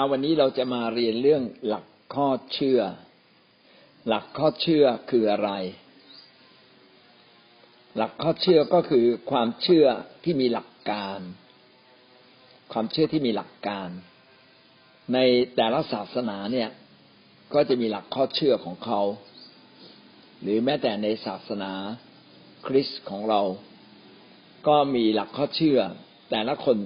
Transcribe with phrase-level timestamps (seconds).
[0.00, 1.84] ช้าวันนี้เราจะมาเรียนเรื่องหลัก
[2.14, 2.80] ข้อเชื่อ
[4.08, 5.50] หลักข้อเชื่อคืออะไร
[7.96, 9.86] หลักข้อเชื่อก็คือความเชื่อ
[10.24, 11.20] ที่มีหลักการ
[12.72, 13.88] ความเชื่อที่มีหลักการ
[15.14, 15.18] ใน
[15.56, 16.68] แต่ละศาสนาเนี่ย
[17.54, 19.00] ก็จะมีหลักข้อเชื่อของเขา
[20.42, 21.72] หรือแม้แต่ในศาสนา
[22.66, 23.42] คริสต์ของเรา
[24.68, 25.78] ก็มีหลักข้อเชื่อ
[26.30, 26.76] แต่ละคน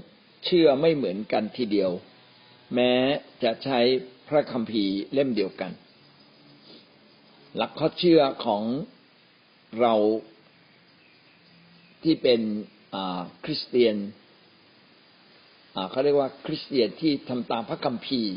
[0.47, 1.93] เชื่อไม่เหมือนกันทีเดียว
[2.75, 2.93] แม้
[3.43, 3.81] จะใช้
[4.29, 5.73] พระคัมภีร์เล่มเดียวกัน
[7.57, 8.63] หลักข้อเชื่อของ
[9.81, 9.95] เรา
[12.03, 12.41] ที่เป็น
[13.45, 13.97] คริสเตียน
[15.91, 18.35] เขาเรียกว่าคริสเตียนที่ทำตามพระคัมภีร์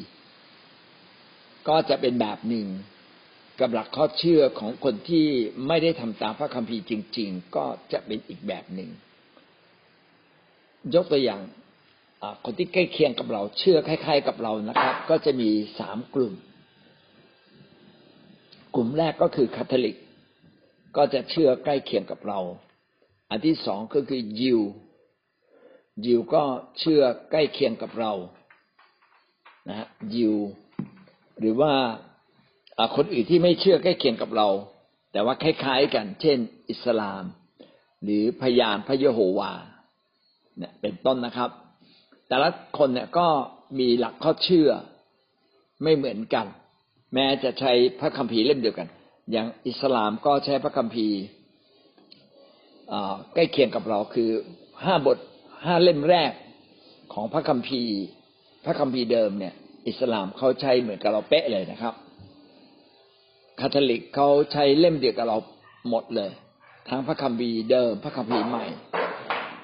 [1.67, 2.67] ก็จะเป็นแบบหนึ่ง
[3.59, 5.27] กับหลักข้อเชื่อของคนที่
[5.67, 8.89] ไม่ได้ทำตามพระคัมภีร์จริง ๆ ก็จะเป็นอีกแบบหนึ่ง
[10.95, 11.41] ยกตัวอย่าง
[12.45, 16.33] คนที่ใกล้เคียงกับเรา เชื่อคล้าย ๆ กับเรานะครับ ก็จะมีสามกลุ่ม
[18.75, 19.95] กลุ่มแรกก็คือคาทอลิก
[20.97, 22.39] ก็จะเชื่อใกล้เคียงกับเรา
[23.29, 24.61] อันที่สองก็คือยิว
[26.05, 26.43] ยิวก็
[26.79, 28.13] เชื่อใกล้เคียงกับเรา
[29.69, 30.35] นะยิว
[31.39, 31.73] หรือว่า
[32.95, 34.47] คนอื่นที่ไม่เชื่อใกล้เคียงกับเรา
[35.11, 36.37] แต่ว่าคล้าย ๆ กัน เช่น
[36.69, 37.23] อิสลาม
[38.03, 39.51] หรือพยานพระเยโฮวา
[40.57, 41.49] เนี่ยเป็นต้นนะครับ
[42.27, 43.27] แต่ละคนเนี่ยก็
[43.79, 44.69] มีหลักข้อเชื่อ
[45.83, 46.45] ไม่เหมือนกัน
[47.13, 48.87] แม้จะใช้พระคัมภีร์เล่มเดียวกัน
[49.31, 51.19] อย่างอิสลามก็ใช้พระคัมภีร์
[53.33, 54.29] ใกล้เคียงกับเราคือ
[54.83, 55.17] ห้าบท
[55.65, 56.31] ห้าเล่มแรก
[57.13, 57.97] ของพระคัมภีร์
[58.65, 59.53] พระคัมภีร์เดิมเนี่ย
[59.87, 61.93] อิสลามเขาใช้เหมือนกับเราเป๊ะเลยนะครับ
[63.59, 65.37] คาทอลิกเขาใช้เล่มเดียวกับเรา
[65.89, 66.31] หมดเลย
[66.89, 68.65] ทั้งพระคัมภีร์เดิม พระคัมภีร์ใหม่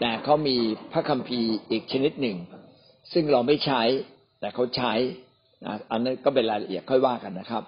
[0.02, 0.58] แต่เขามี
[0.92, 2.38] พระคัมภีร์อีกชนิดหนึ่ง
[3.14, 3.82] ซึ่งเราไม่ใช้
[4.40, 4.94] แต่เขาใช้
[5.92, 7.64] อันนั้นก็เป็นรายละเอียดค่อยว่ากันนะครับ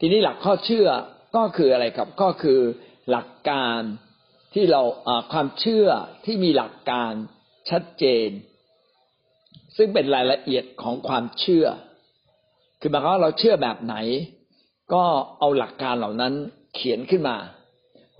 [0.00, 0.88] ทีนี้หลักข้อเชื่อ
[1.36, 2.60] ก็คืออะไรครับ ก็คือ
[3.10, 3.80] หลักการ
[4.54, 4.82] ที่เรา
[5.32, 5.88] ความเชื่อ
[6.24, 7.12] ที่มีหลักการ
[7.70, 8.28] ชัดเจน
[9.76, 11.66] ซึ่งเป็นรายละเอียดของความเชื่อ
[12.80, 13.96] คือหมายความว่าเราเชื่อแบบไหน
[14.94, 15.04] ก็
[15.38, 16.32] เอาหลักการเหล่านั้น
[16.74, 17.36] เขียนขึ้นมา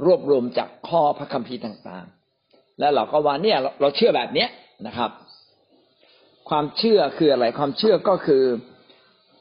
[0.04, 2.22] รวบรวมจากข้อพระคัมภีร์ต่างๆ
[2.78, 4.49] แล้วเราก็ว่าเนี่ยเราเชื่อแบบเนี้ย
[4.87, 5.10] นะครับ
[6.49, 8.44] ความเชื่อคืออะไรความเชื่อก็คือ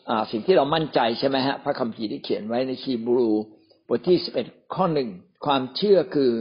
[0.09, 3.29] อ่าสิ่งที่เรามั่นใจใช่ไหมฮะพระคัมภีร์ที่เขียนไว้ในคีบรู
[3.87, 5.09] บทที่สิบเอ็ดข้อหนึ่ง
[5.45, 6.31] ความเชื่อคือ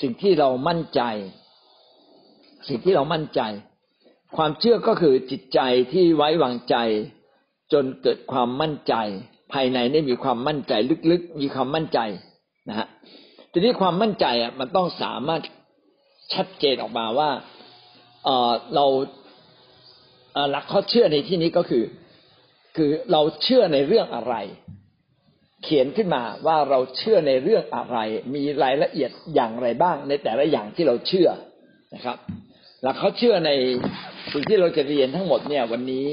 [0.00, 1.02] สิ่งที่เรามั่นใจ
[2.68, 3.40] สิ่งที่เรามั่นใจ
[4.36, 5.60] ความเชื่อก็คือจิตใจ
[5.92, 6.76] ที่ไว้วางใจ
[7.72, 8.94] จนเกิดความมั่นใจ
[9.52, 10.72] ภายในได้มีความมั่นใจ
[11.10, 11.98] ลึกๆ มีความมั่นใจ
[12.68, 12.86] นะฮะ
[13.52, 15.42] ทีนี้ความมั่นใจอะมันต้องสามารถ
[16.34, 17.30] ชัดเจนออกมาว่า
[18.74, 18.86] เรา
[20.50, 21.84] หลักข้อเชื่อในที่นี้ก็คือ
[22.76, 24.34] คือเราเชื่อในเรื่องอะไร
[25.64, 27.98] เขียนขึ้นมาว่าเราเชื่อในเรื่องอะไร
[28.34, 31.28] มีรายละเอียดอย่างไรบ้าง ในแต่ละอย่างที่เราเชื่อ
[31.94, 32.16] นะครับ
[32.82, 33.50] หลักเขาเชื่อใน
[34.32, 36.06] สิ่งที่เราจะเรียนทั้งหมดเนี่ย วันนี้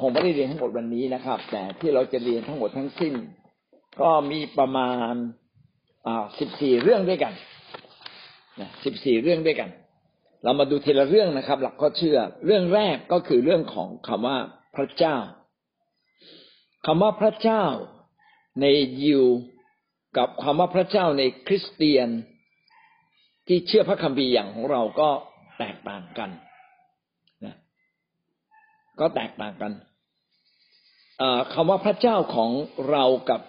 [0.00, 3.14] คงไม่ได้เรียนทั้งหมดวันนี้นะครับ แต่ที่เราจะเรียนทั้งหมดทั้งสิ้น
[4.00, 5.12] ก็มีประมาณ
[6.38, 7.32] สิบสี่เรื่องด้วยกัน
[8.84, 9.70] สิบสี่เรื่องด้วยกัน
[10.42, 14.38] เรามาดูทีละเรื่องนะครับ หลักข้อเชื่อ เรื่องแรกก็คือเรื่องของคำว่า
[14.76, 15.16] พระเจ้า
[16.86, 17.64] คำว่าพระเจ้า
[18.60, 18.66] ใน
[19.02, 19.24] ยิว
[20.16, 22.08] กับคำว่าพระเจ้าในคริสเตียน
[23.46, 25.10] ที่เชื่อพระคัมภีร์อย่างของเราก็
[25.58, 26.30] แตกต่างกัน
[27.44, 27.56] นะ
[29.00, 29.72] ก็แตกต่างกัน
[31.54, 32.50] คำว่าพระเจ้าของ
[32.90, 33.40] เรากับ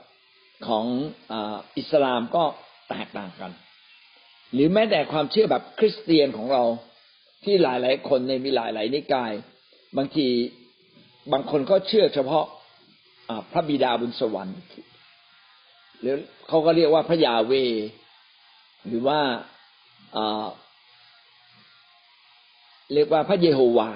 [0.68, 0.86] ของ
[1.78, 2.44] อิสลามก็
[2.90, 3.52] แตกต่างกัน
[4.54, 6.64] หรือแม้แต่ความเชื่อแบบคริสเตียนของเรา
[7.44, 9.32] ที่หลาย ๆ คนในมีหลาย ๆ นิกาย
[9.98, 10.28] บางที
[11.34, 12.46] บางคนก็เชื่อเฉพาะ
[13.52, 14.60] พระบิดาบุญสวรรค์
[16.00, 16.16] หรือ
[16.48, 17.54] เขาก็เรียกว่าพระยาเว
[18.88, 19.20] หรือว่า
[22.94, 23.92] เรียกว่าพระเยโฮวา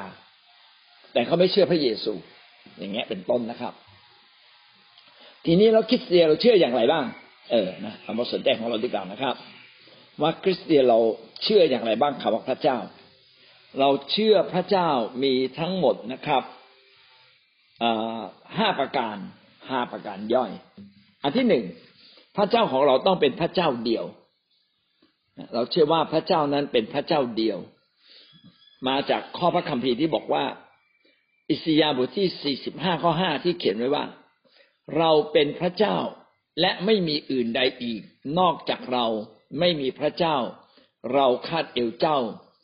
[1.13, 2.13] แต่เขาไม่เชื่อพระเยซู
[2.77, 3.74] อย่างเงี้ยเป็นต้นนะครับ
[5.45, 7.06] ทีนี้เราคริสเตียนเราเชื่ออย่างไรบ้าง
[7.51, 9.36] เออนะเอามาสนใจของเราดีกว่านะครับ
[10.22, 11.00] ว่าคริสเตียนเรา
[11.44, 12.78] เชื่ออย่างไรบ้างคำว่าพระเจ้า
[13.80, 14.90] เราเชื่อพระเจ้า
[15.24, 16.44] มีทั้งหมดนะครับ
[18.58, 19.18] ห้าประการ
[19.69, 20.52] ห้าประการย่อย
[21.24, 21.66] อันที่หนึ่ง
[22.38, 24.06] พระเจ้าของเราต้องเป็นพระเจ้าเดียว
[25.54, 27.58] เราเชื่อว่าพระเจ้านั้นเป็นพระเจ้าเดียว
[28.88, 30.44] มาจากข้อพระคัมภีร์ที่บอกว่า
[31.50, 34.06] อิสยาบทที่45ข้อ5ที่เขียนไว้ว่า
[34.98, 35.98] เราเป็นพระเจ้า
[36.62, 38.02] และไม่มีอื่นใดอีก
[38.40, 39.06] นอกจากเรา
[39.59, 40.38] ไม่มีพระเจ้า
[41.13, 42.17] เราคาดเอวเจ้า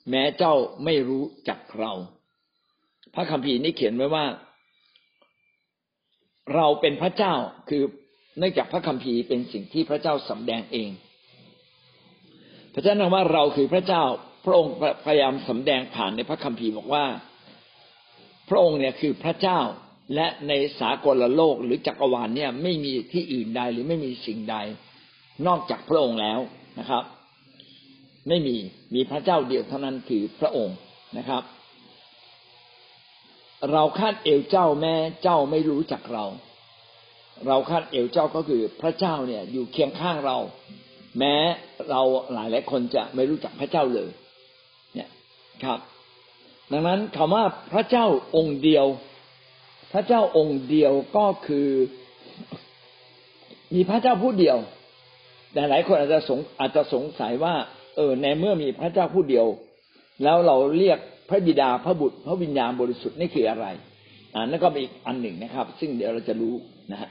[0.09, 0.53] แม้เจ้า
[0.83, 1.93] ไม่รู้จักเรา
[3.13, 4.25] พระคัมภีร์นี้เขียนไว้ว่า
[6.55, 7.33] เราเป็นพระเจ้า
[7.69, 7.83] คือ
[8.37, 10.89] เนื่องจากพระคัมภีร์เป็นสิ่งที่พระเจ้าสำแดงเอง
[12.73, 14.03] พระเจ้าบอกว่าเราคือพระเจ้า
[14.45, 14.73] พระองค์
[15.05, 17.05] พยายามสำแดงผ่านในพระคัมภีร์บอกว่า
[18.49, 19.59] พระองค์เนี่ยคือพระเจ้า
[20.15, 24.55] และในสากลโลกหรือจักรวาลเนี่ยไม่มีที่อื่นใดหรือไม่มีสิ่งใด
[25.47, 26.39] นอกจากพระองค์แล้ว
[26.79, 27.03] นะครับ
[28.27, 28.55] ไม่มี
[28.93, 30.77] มีพระเจ้าเดียวเท่านั้นคือพระองค์
[31.17, 31.43] นะครับ
[33.71, 36.25] เราคาดเอวเจ้าแม่เจ้าไม่รู้จักเรา
[37.47, 40.37] เราคาดเอวเจ้าก็คือพระเจ้าเนี่ยอยู่เคียงข้างเรา
[41.19, 41.35] แม้
[41.89, 42.01] เรา
[42.33, 44.09] หลายหลายคนจะไม่รู้จักพระเจ้าเลย
[44.93, 45.09] เนี่ย
[45.63, 45.79] ครับ
[46.71, 48.05] ดังนั้นคำว่าพระเจ้า
[48.35, 48.85] องค์เดียว
[49.93, 51.69] พระเจ้าองค์เดียวก็คือ
[53.73, 54.57] มีพระเจ้าผู้เดียว
[55.53, 57.53] แต่หลายคนอาจจะสงอาจจะสงสัยว่า
[57.95, 59.45] เออในเมื่อมีพระเจ้าผู้เดียว
[60.23, 63.67] แล้วเราเรียกพระบิดาพระบุตร พระวิญญาณบริสุทธิ์นี่คืออะไร
[64.33, 66.55] อ่านั่นก็เป็นอีกอันหนึ่งนะครับ ซึ่งเดี๋ยวเราจะรู้
[66.91, 67.09] นะฮะ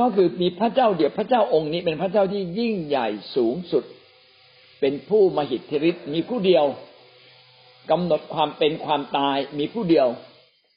[0.00, 3.84] ก็คือมีพระเจ้าเดียวพระเจ้าองค์นี้เป็นพระเจ้าที่ยิ่งใหญ่สูงสุด
[4.80, 6.64] เป็นผู้มหิทธิฤทธิ์มีผู้เดียว
[7.90, 10.08] กำหนดความเป็นความตายมีผู้เดียว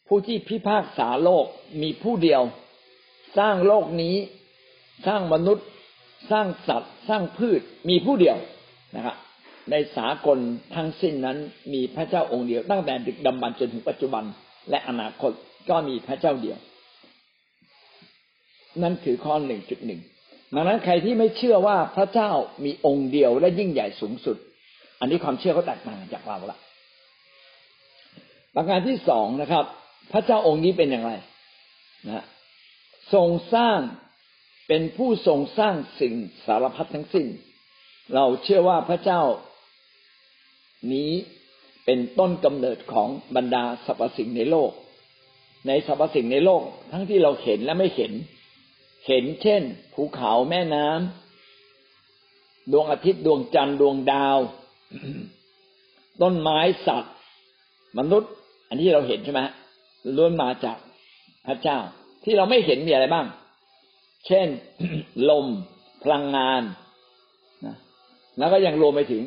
[0.08, 1.46] ผู้ที่พิพากษาโลก
[1.82, 2.42] มีผู้เดียว
[3.38, 4.16] สร้างโลกนี้
[5.08, 5.68] สร้างมนุษย์
[6.32, 8.38] สร้างสัตว์สร้างพืชมีผู้เดียว
[8.96, 9.16] นะครับ
[9.72, 10.38] ในสากล
[10.76, 11.38] ทั้งสิ้นนั้น
[11.74, 14.24] มีพระเจ้าองค์เดียว ตั้งแต่ดึกดำบรรจนถึงปัจจุบัน
[14.70, 15.32] และอนาคต
[15.70, 16.58] ก็มีพระเจ้าเดียว
[18.84, 20.02] นั่นคือข้อหนึ่งจุดหนึ่ง
[20.56, 22.32] ดังนั้นใครที่ไม่เชื่อว่าพระเจ้า
[22.66, 24.38] มีองค์เดียวและยิ่งใหญ่สูงสุด
[25.00, 26.58] อันนี้ความเชื่อเขาแตกต่างจากเราละ
[28.56, 29.66] ประการที่สองนะครับ
[30.12, 31.12] พระเจ้าองค์นี้เป็นอย่างไร
[32.10, 32.26] นะ
[33.14, 33.80] ทรงสร้าง
[34.68, 36.14] เป็นผู้ทรงสร้างสิ่ง
[36.46, 37.28] สารพัดทั้งสิ้น
[38.14, 39.22] เราเชื่อว่าพระเจ้า
[40.94, 41.12] นี้
[41.86, 44.72] เป็นต้นกำเนิดของบรรดาสรรพสิ่งในโลก
[45.68, 48.12] ในสรรพสิ่งในโลก ทั้งที่เราเห็นและไม่เห็น
[49.08, 49.62] เห็นเช่น
[49.94, 54.38] ภูเขาแม่น้ำดวงอาทิตย์ดวงจันทร์ดวงดาว
[56.22, 57.16] ต้นไม้สัตว์
[58.00, 58.32] มนุษย์
[58.68, 59.42] อันที่เราเห็นใช่ไหม
[60.16, 60.78] ล้วนมาจาก
[61.48, 61.78] พระเจ้า
[62.24, 63.28] ที่เราไม่เห็นมีอะไรบ้าง
[64.28, 64.48] เช่น
[65.30, 65.46] ลม
[66.04, 66.62] พลังงาน
[67.66, 67.76] นะ
[68.38, 69.24] แล้วก็ยังรวมไปถึง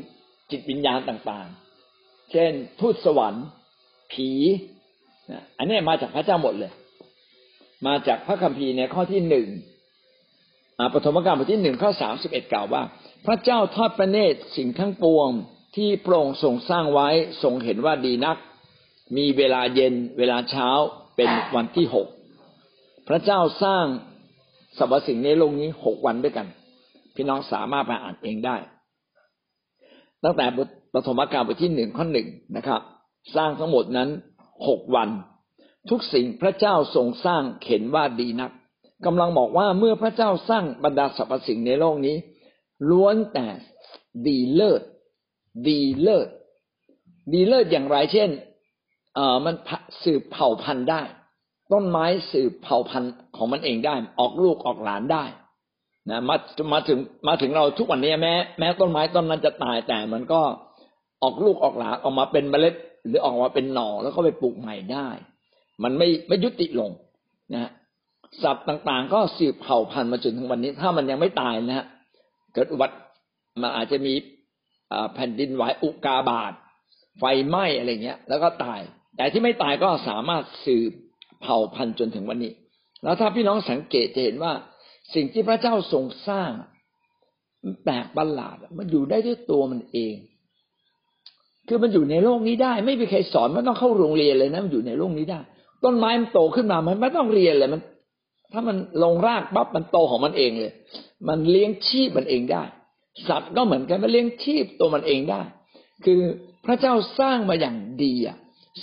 [0.51, 3.47] จิตวิญญาณต่างๆ เช่นทูตสวรรค์
[4.13, 4.31] ผี
[5.31, 6.73] นะอันนี้มาจากพระเจ้าหมดเลย
[7.87, 9.49] มาจากพระคัมภีร์ในข้อที่หนึ่ง
[10.95, 12.83] ปฐมกาลบทที่หนึ่งข้อสามสิบเอ็ดกล่าวว่า
[13.27, 15.31] พระเจ้าทอดพระเนตรสิ่งทั้งปวง
[15.77, 17.09] ที่พระองทรงสร้างไว้
[17.43, 18.37] ทรงเห็นว่าดีนัก
[19.17, 20.69] มีเวลาเย็นเวลาเช้า
[21.17, 22.09] เป็นวันที่หก
[23.09, 23.85] พระเจ้าสร้าง
[24.79, 26.47] สรรพสิ่งในโลกนี้หกวันด้วยกัน
[27.15, 28.57] พี่น้องสามารถไปอ่านเองได้
[30.25, 32.81] ตั้งแต่บทปฐมกาลบทที่หนึ่งข้อหนึ่งนะครับ
[33.37, 34.09] สร้างทั้งหมดนั้น
[34.69, 35.09] หกวัน
[35.91, 38.51] ทุกสิ่งพระเจ้าทรงสร้างเห็นว่าดีนัก
[39.07, 42.17] กำลังบอกว่าเมื่อพระเจ้าสร้างบรรดาสรรพสิ่งในโลกนี้
[42.91, 43.47] ล้วนแต่
[44.27, 44.83] ดีเลิศ
[45.69, 46.29] ดีเลิศ
[47.33, 48.31] ดีเลิศอย่างไรเช่น
[49.15, 49.55] เอ่อมัน
[50.03, 51.03] สืบเผ่าพันธุ์ได้
[51.73, 55.25] ต้นไม้สืบเผ่าพันธุ์ของมันเองได้ ออกลูกออกหลานได้
[56.11, 56.37] นะมา
[56.73, 56.99] มาถึง
[57.29, 60.41] มาถึงเราทุกวันนี้แม้ แม้ต้นไม้ต้นนั้นจะตายแต่มันก็
[61.23, 62.75] ออกลูกออกหลานออกมาเป็นเมล็ด
[63.07, 65.09] หรือออกมาเป็นหน่อแล้วก็ไปปลูกใหม่ได้
[65.83, 66.91] มันไม่ไม่ยุติลง
[67.55, 67.71] นะ
[68.43, 71.87] สัตว์ต่างๆ ก็สืบเผ่าพันธุ์มาจนถึงวันนี้ ถ้ามันยังไม่ตายนะฮะ
[72.55, 72.97] เกิดอุบัติ
[73.63, 74.15] มันอาจจะมี
[75.15, 76.53] แผ่นดินไหวอุกาบาต
[77.19, 78.81] ไฟไหม้อะไรเงี้ย แล้วก็ตาย
[79.17, 80.93] แต่ที่ไม่ตายก็สามารถสืบ
[81.43, 82.53] เผ่าพันธุ์จนถึงวันนี้
[83.03, 84.53] แล้วถ้าพี่น้องสังเกตจะเห็นว่า
[85.15, 86.51] สิ่งที่พระเจ้าทรงสร้าง
[87.65, 90.15] มันแปลกประหลาดมันอยู่ได้ด้วยตัวมันเอง
[91.69, 95.41] คือมันอยู่ในโลกนี้ได้ ไม่มีใครสอนไม่ต้องเข้าโรงเรียนเลยนะมันอยู่ในโลกนี้ได้
[95.85, 97.81] ต้นไม้มันโตขึ้นมามันไม่ต้องเรียนเลยมัน
[98.53, 100.73] ถ้ามันลงรากปั๊บมันโตของมันเองเลย
[101.29, 102.63] มันเลี้ยงชีพมันเองได้
[103.29, 105.43] สัตว์ก็เหมือนกันมันเลี้ยงชีพตัวมันเองได้
[106.05, 106.21] คือ
[106.67, 108.37] พระเจ้าสร้างมาอย่างดีอะ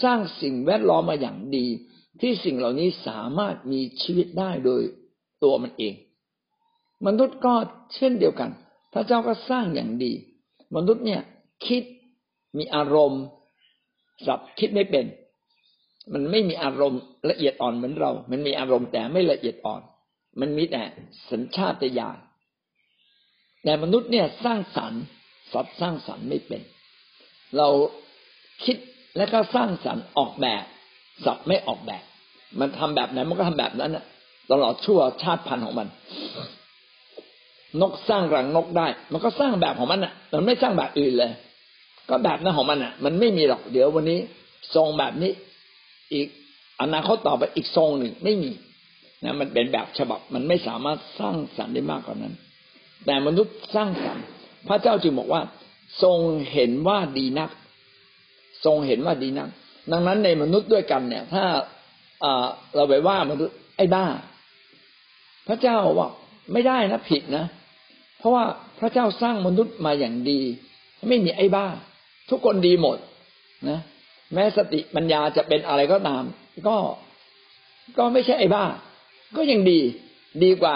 [0.03, 1.65] สร้างสิ่งแวดล้อมมาอย่างดี
[2.21, 4.81] ที่สิ่งเหล่านี้สามารถมีชีวิตได้โดย
[5.43, 5.93] ตัวมันเอง
[7.07, 7.53] มนุษย์ก็
[7.95, 8.51] เช่นเดียวกัน
[8.93, 10.13] พระเจ้าก็สร้างอย่างดี
[10.75, 11.21] มนุษย์เนี่ย
[11.67, 11.83] คิด
[12.57, 13.23] มีอารมณ์
[14.25, 15.05] สับคิดไม่เป็น
[16.13, 19.81] มันไม่มีอารมณ์ละเอียดอ่อนเหมือนเรา มันมีอารมณ์แต่ไม่ละเอียดอ่อน
[20.39, 20.83] มันมีแต่
[21.31, 22.17] สัญชาตญาณ
[23.63, 25.03] แต่มนุษย์เนี่ยสร้างสรรค์
[25.53, 26.61] สัตว์สร้างสรรค์ไม่เป็น
[27.57, 27.67] เรา
[28.63, 28.77] คิด
[29.17, 30.63] แล้วก็สร้างสรรค์ออกแบบ
[31.25, 32.03] สับไม่ออกแบบ
[32.59, 34.05] มันทำแบบไหนมันก็ทำแบบนั้นนะ
[34.51, 35.87] ตลอดชั่วชาติพันธุ์ของมัน
[37.81, 41.31] นกสร้างรังนกได้ มันก็สร้างแบบของมันอะ มันไม่สร้างแบบอื่นเลย
[42.09, 44.19] ก็แบบนั้นของมันอะ มันไม่มีหรอกเดี๋ยววันนี้
[44.75, 45.31] ทรงแบบนี้
[46.13, 46.27] อีก
[46.81, 48.51] อนาคตต่อไปอีกทรงหนึ่งไม่มี
[49.23, 52.33] นะมันเป็นแบบฉบับมันไม่สามารถสร้างสรรค์ได้มากกว่านั้น
[53.05, 54.25] แต่มนุษย์สร้างสรรค์
[54.67, 55.41] พระเจ้าจึงบอกว่า
[56.03, 56.19] ทรง
[56.53, 57.49] เห็นว่าดีนัก
[58.65, 59.49] ทรงเห็นว่าดีนัก
[59.91, 61.45] ดังนั้นในมนุษย์ด้วยกันเนี่ย ถ้า
[62.75, 64.05] เราไปว่ามนุษย์ไอ้บ้า
[65.47, 66.09] พระเจ้าว่า
[66.53, 67.45] ไม่ได้นะผิดนะ
[68.17, 68.43] เพราะว่า
[68.79, 70.39] พระเจ้าสร้างมนุษย์มาอย่างดี
[71.09, 71.67] ไม่มีไอ้บ้า
[72.29, 72.97] ทุกคนดีหมด
[73.69, 73.79] นะ
[74.33, 76.23] แม้สติปัญญาจะเป็นอะไรก็ตาม
[76.67, 76.77] ก็
[77.97, 78.65] ก็ไม่ใช่ไอ้บ้า
[79.35, 79.79] ก็ยังดี
[80.43, 80.75] ดีกว่า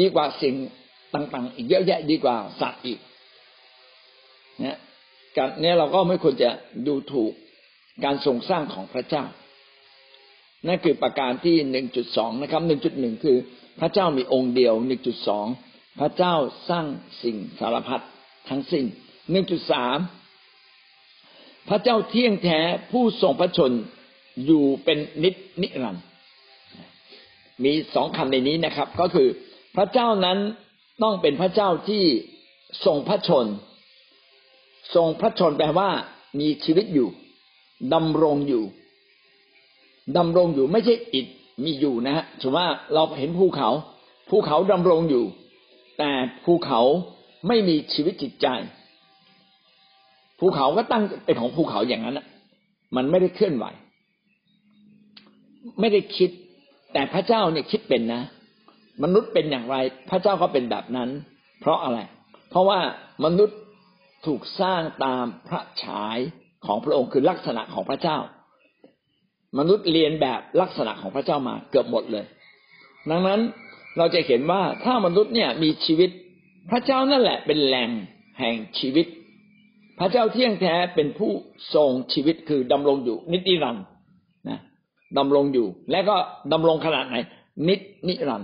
[0.00, 0.54] ดีกว่าสิ่ง
[1.14, 2.98] ต่าง ๆ อีกเยอะแยะดีกว่าสัตว์อีก
[4.60, 4.78] เนี่ย
[5.36, 6.50] การนี้เราก็ไม่ควรจะ
[6.86, 7.32] ดูถูก
[8.04, 9.24] การทรงสร้างของพระเจ้า
[10.66, 13.36] นั่นคือประการที่หนึ่งจุดสองนะครับหนึ่งจุดหนึ่งคือ
[13.80, 15.46] พระเจ้ามีองค์เดียวหนึ่งจุดสอง
[16.00, 16.34] พระเจ้า
[16.70, 16.86] สร้าง
[17.22, 18.04] สิ่งสารพัด
[18.48, 18.84] ทั้งสิ้น
[19.30, 19.98] หนึ่งจุดสาม
[21.68, 22.60] พระเจ้าเที่ยงแท้
[22.92, 23.72] ผู้ทรงพระชน
[24.46, 26.04] อยู่เป็นนิจนิรันดร์
[27.64, 29.28] มีสองคำในนี้นะครับ ก็คือ
[29.76, 30.38] พระเจ้านั้น
[31.02, 32.04] ต้องเป็นพระเจ้าที่
[32.84, 33.46] ทรงพระชน
[34.94, 35.90] ทรงพระชนแปลว่า
[36.40, 37.08] มีชีวิตอยู่
[37.94, 38.64] ดำรงอยู่
[40.16, 41.26] ดำรงอยู่ไม่ใช่อิด
[41.64, 43.70] มีอยู่นะฮะถือว่าเราเห็นภูเขา
[44.30, 45.24] ภูเขาดำรงอยู่
[45.98, 46.10] แต่
[46.44, 46.80] ภูเขา
[47.48, 48.46] ไม่มีชีวิตจิตใจ
[50.38, 52.26] ภูเขาก็ตั้งเป็นของภูเขาอย่างนั้นนะ
[52.96, 53.66] มันไม่ได้เคลื่อนไหว
[55.80, 56.30] ไม่ได้คิด
[56.92, 58.22] แต่พระเจ้าเนี่ยคิดเป็นนะ
[59.02, 59.76] มนุษย์เป็นอย่างไร
[60.10, 61.08] พระเจ้าก็เป็นแบบนั้น
[61.60, 61.98] เพราะอะไร
[62.50, 62.78] เพราะว่า
[63.24, 63.58] มนุษย์
[64.26, 66.18] ถูกสร้างตามพระฉาย
[66.66, 68.18] ของพระองค์คือลักษณะของพระเจ้า
[69.58, 72.24] มนุษย์เรียนแบบลักษณะของพระเจ้ามาเกือบหมดเลย
[73.10, 73.40] ดังนั้น
[73.98, 76.10] เราจะเห็นว่าถ้ามนุษย์เนี่ยมีชีวิต
[76.70, 77.90] พระเจ้านั่นแหละเป็นแหล่ง
[78.38, 79.06] แห่งชีวิต
[79.98, 81.32] พระเจ้าเที่ยงแท้เป็นผู้
[81.74, 83.76] ทรงชีวิตคือดำรงอยู่ นิติรัน
[84.48, 84.58] นะ
[85.18, 86.16] ดำรงอยู่ และก็
[86.52, 87.16] ดำรงขนาดไหน
[87.68, 88.42] นิจนิรัน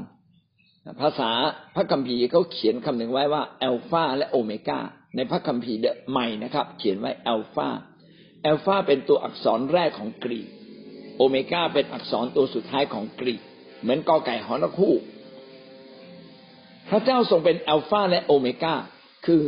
[1.00, 1.30] ภาษา
[1.74, 4.80] พระคัมภีร์เขาเขียนคำหนึ่งไว้ว่าอัลฟาและโอเมกา
[5.16, 5.78] ในพระคัมภีร์
[6.10, 7.68] ใหม่นะครับ เขียนไว้อัลฟา
[8.46, 10.48] อลฟาเป็นตัวอักษรแรกของกรีก
[11.16, 13.40] โอเมก้าเป็นอักษรตัวสุดท้ายของกรีก
[13.82, 14.94] เหมือนกอไก่หอนคู่
[16.88, 18.74] พระเจ้าทรงเป็นอัลฟาและโอเมก้า
[19.26, 19.42] คือ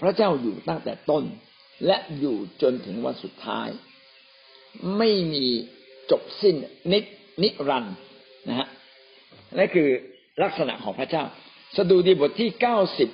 [0.00, 1.24] พระเจ้าอยู่ตั้งแต่ต้น
[1.86, 3.68] และอยู่จนถึงวันสุดท้าย
[4.98, 5.46] ไม่มี
[6.10, 6.56] จบสิ้น
[6.92, 6.98] นิ
[7.42, 7.84] นิรัน
[8.48, 8.68] นะฮะ
[9.58, 9.88] นั่นคือ
[10.42, 11.24] ลักษณะของพระเจ้า
[11.76, 13.08] สดุดีบทที่เก้าสิบ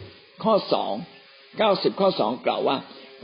[0.45, 0.93] ข้อสอง
[1.59, 2.77] เก้าสิบข้อสองกล่าวว่า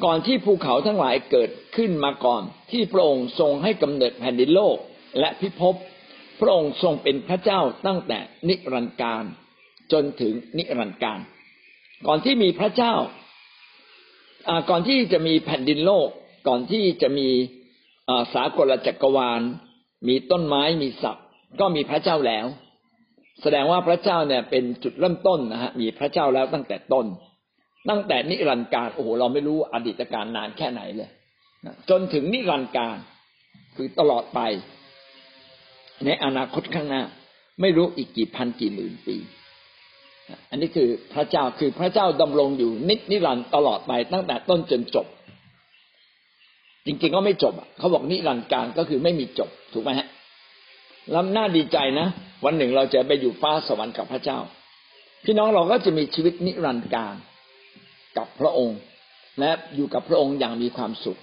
[0.05, 4.77] ก่อนที่ภูเขาทั้งหลายเกิดขึ้นมาก่อน ที่พระองค์ทรงให้กำเนิดแผ่นดินโลก
[5.19, 5.75] และพิภพ
[6.41, 9.25] พระองค์ทรงเป็นพระเจ้าตั้งแต่นิรันดร์การ
[9.93, 11.19] จนถึงนิรันดร์การ
[12.07, 12.95] ก่อนที่มีพระเจ้า
[14.71, 16.09] ก่อนที่จะมีแผ่นดินโลก
[16.49, 17.29] ก่อนที่จะมี
[18.35, 19.41] สากลจักรวาล
[20.09, 21.27] มีต้นไม้มีสัตว์
[21.61, 22.47] ก็มีพระเจ้าแล้ว
[23.43, 27.07] แสดงว่าพระเจ้าเนี่ยเป็นจุดเริ่มต้นนะฮะมีพระเจ้าแล้วตั้งแต่ต้น
[27.89, 31.11] ตั้งแต่นิรันดร์การโอ้โหเราไม่รู้อดีตการนานแค่ไหนเลย
[31.91, 32.97] จนถึงนิรันดร์การ
[33.77, 34.41] คือตลอดไป
[36.05, 37.03] ในอนาคตข้างหน้า
[37.61, 39.17] ไม่รู้อีกกี่พันกี่หมื่นปี
[40.51, 45.07] อันนี้คือพระเจ้าคือพระเจ้าดำรงอยู่นิจนิรันตลอดไป ตั้งแต่ต้นจนจบ
[46.87, 50.09] จริงๆก็ไม่จบเขาบอกนิรันดร์กาลก็คือไม่มีจบถูกไหมฮะ
[51.11, 52.07] แล้วน่าดีใจนะ
[52.45, 54.39] วันหนึ่งเราจะไปอยู่ฟ้าสวรรค์กับพระเจ้า
[55.25, 57.15] พี่น้องเราก็จะมีชีวิตนิรันดร์กาล
[58.17, 58.79] กับพระองค์
[59.41, 61.21] และอยู่กับพระองค์อย่างมีความสุข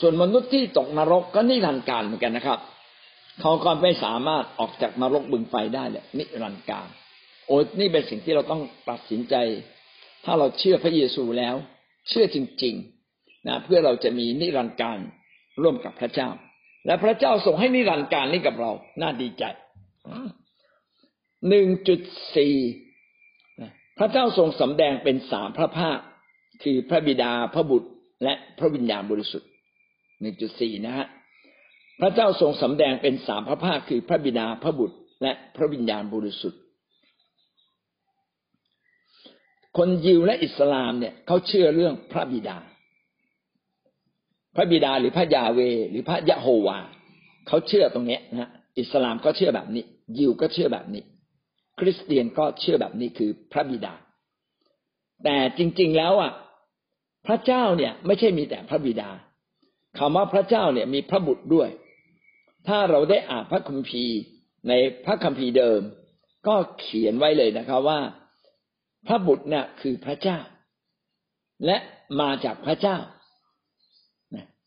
[0.00, 2.58] ส่วนมนุษย์ที่ตกนรกก็นิรันดร์กาลเหมือนกันนะครับ
[3.40, 6.88] เขาก็ไม่สามารถออกจากนรกบึงไฟได้เลยนิรันดร์กาล
[7.46, 9.34] โอ้นี่เป็นสิ่งที่เราต้องตัดสินใจ
[10.24, 11.54] ถ้าเราเชื่อพระเยซูแล้ว
[12.08, 14.98] เชื่อจริงๆนะเพื่อเราจะมีนิรันดร์การ
[15.62, 16.28] ร่วมกับพระเจ้า
[16.86, 19.44] และพระเจ้าส่งให้นิรันดร์การนี้กับเรา น่าดีใจ
[21.48, 22.00] หนึ่งจุด
[22.36, 22.54] สี่
[23.98, 25.98] พระเจ้าทรงสำแดงเป็นสามพระภาค
[26.62, 27.88] คือพระบิดาพระบุตร
[28.24, 29.48] และพระวิญญาณบริสุทธิ์
[30.20, 31.06] หนึ่งจุดสี่นะฮะ
[32.00, 36.60] พระเจ้าทรงสำแดงเป็นสามพระภาค คือพระบิดาพระบุตร และพระวิญญาณบริสุทธิ์
[39.76, 42.56] คนยิวและอิสลามเนี่ยเขาเชื่อเรื่องพระบิดา
[44.56, 45.60] พระบิดาหรือพระยาเว
[45.90, 46.78] หรือพระยะโฮวา
[47.48, 49.84] เขาเชื่อตรงนี้นะอิสลามก็เชื่อแบบนี้
[50.18, 51.02] ยิวก็เชื่อแบบนี้
[51.78, 53.94] คริสเตียนก็เชื่อแบบนี้คือพระบิดา
[55.24, 56.32] แต่จริง ๆ แล้วอะ
[57.26, 59.10] พระเจ้าเนี่ย ไม่ใช่มีแต่พระบิดา
[59.98, 61.68] คำว่าพระเจ้าเนี่ยมีพระบุตรด้วย
[62.68, 64.18] ถ้าเราได้อ่านพระคัมภีร์
[64.68, 64.72] ใน
[65.04, 65.80] พระคัมภีร์เดิม
[66.46, 68.00] ก็เขียนไว้เลยนะครับว่า
[69.06, 70.38] พระบุตรเนี่ยคือพระเจ้า
[71.66, 71.76] และ
[72.20, 72.96] มาจากพระเจ้า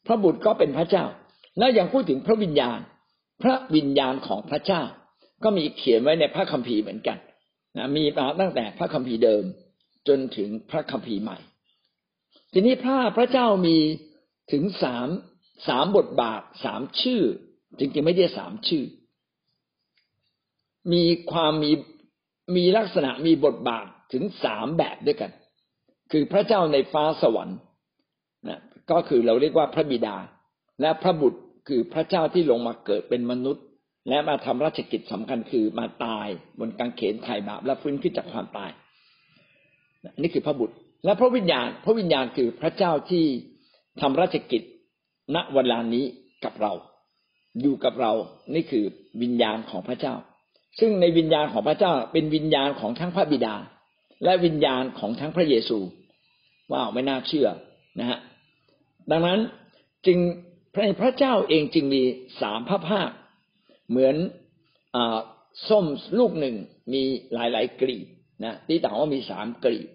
[0.08, 1.06] พระบุตรก็เป็นพระเจ้า
[1.58, 2.80] แล้วยังพูดถึงพระวิญญาณ
[3.44, 4.82] พระวิญญาณของพระเจ้า
[5.44, 7.18] ก็มีเขียนไว้ในพระคัมภีร์เหมือนกัน
[7.78, 9.44] นะมีมาตั้งแต่พระคัมภีร์เดิม
[10.08, 11.38] จนถึงพระคัมภีร์ใหม่
[12.54, 13.78] ทีนี้พระพระเจ้ามี
[14.52, 15.08] ถึงสาม
[15.68, 17.22] สามบทบาทสามชื่อ
[17.80, 18.84] จริงๆไม่ใช่สามชื่อ
[20.94, 21.72] มีความมี
[22.56, 25.32] มีลักษณะมีบทบาทถึงสามแบบด้วยกัน
[26.12, 27.58] คือพระเจ้าในฟ้าสวรรค์
[28.48, 28.60] นะ
[28.92, 30.18] ก็คือเราเรียกว่าพระบิดา
[30.82, 33.66] และพระบุตรคือพระเจ้าที่ลงมาเกิดเป็นมนุษย์
[34.10, 36.28] และมาทำราชกิจสำคัญคือมาตาย
[36.60, 38.72] บนกางเขนไถ่บาปและฟื้นขึ้นจากความตาย
[40.22, 43.26] นี่คือพระบุตร และพระวิญญาณ พระวิญญาณคือพระเจ้าที่
[44.02, 44.62] ทำราชกิจ
[45.36, 46.06] ณเวลานี้
[46.44, 46.74] กับเรา
[47.62, 48.14] อยู่กับเรา
[48.54, 48.86] นี่คือ
[49.22, 50.14] วิญญาณของพระเจ้า
[50.80, 53.56] ซึ่งในวิญญาณของพระเจ้าเป็นวิญญาณของทั้งพระบิดา
[54.24, 55.78] และวิญญาณของทั้งพระเยซู
[56.72, 57.48] ว้าวไม่น่าเชื่อ
[58.00, 58.20] นะฮะ
[59.12, 59.40] ดังนั้น
[60.06, 60.18] จึง
[60.74, 62.02] พระพระเจ้าเองจึงมี
[62.42, 63.10] สามพระภาค
[63.90, 64.16] เหมือน
[64.96, 64.98] อ
[65.70, 65.86] ส้ม
[66.20, 66.56] ลูกหนึ่ง
[66.94, 67.04] มี
[67.34, 68.08] หลายๆกลีบ
[68.46, 69.88] นะที่ต่างว่ามีสามกลีบ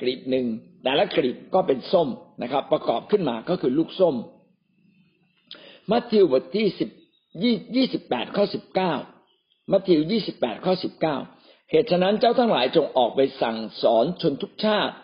[0.00, 0.46] กลีบหนึ่ง
[0.82, 2.08] แต่ละกลีบก็เป็นส้ม
[2.42, 4.16] นะครับ ประกอบขึ้นมาก็คือลูกส้ม
[5.90, 6.90] มัทธิวบทที่สิบ
[7.76, 8.92] ยี่สิบแปดข้อสิบเก้า
[9.70, 11.16] มัทธิวยี่สิบแปดข้อสิบเก้า
[11.70, 14.94] เหตุฉะนั้นเจ้าทั้งหลายจงออกไปสั่งสอนชนทุกชาติ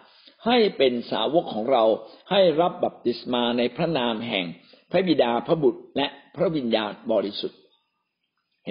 [0.47, 1.85] ให้เป็นสาวกของเรา
[2.31, 4.47] ให้รับบัพติศมาในพระนามแห่ง
[4.91, 6.07] พระบิดาพระบุตรและ
[6.37, 7.59] พระวิญญาณบริสุทธิ์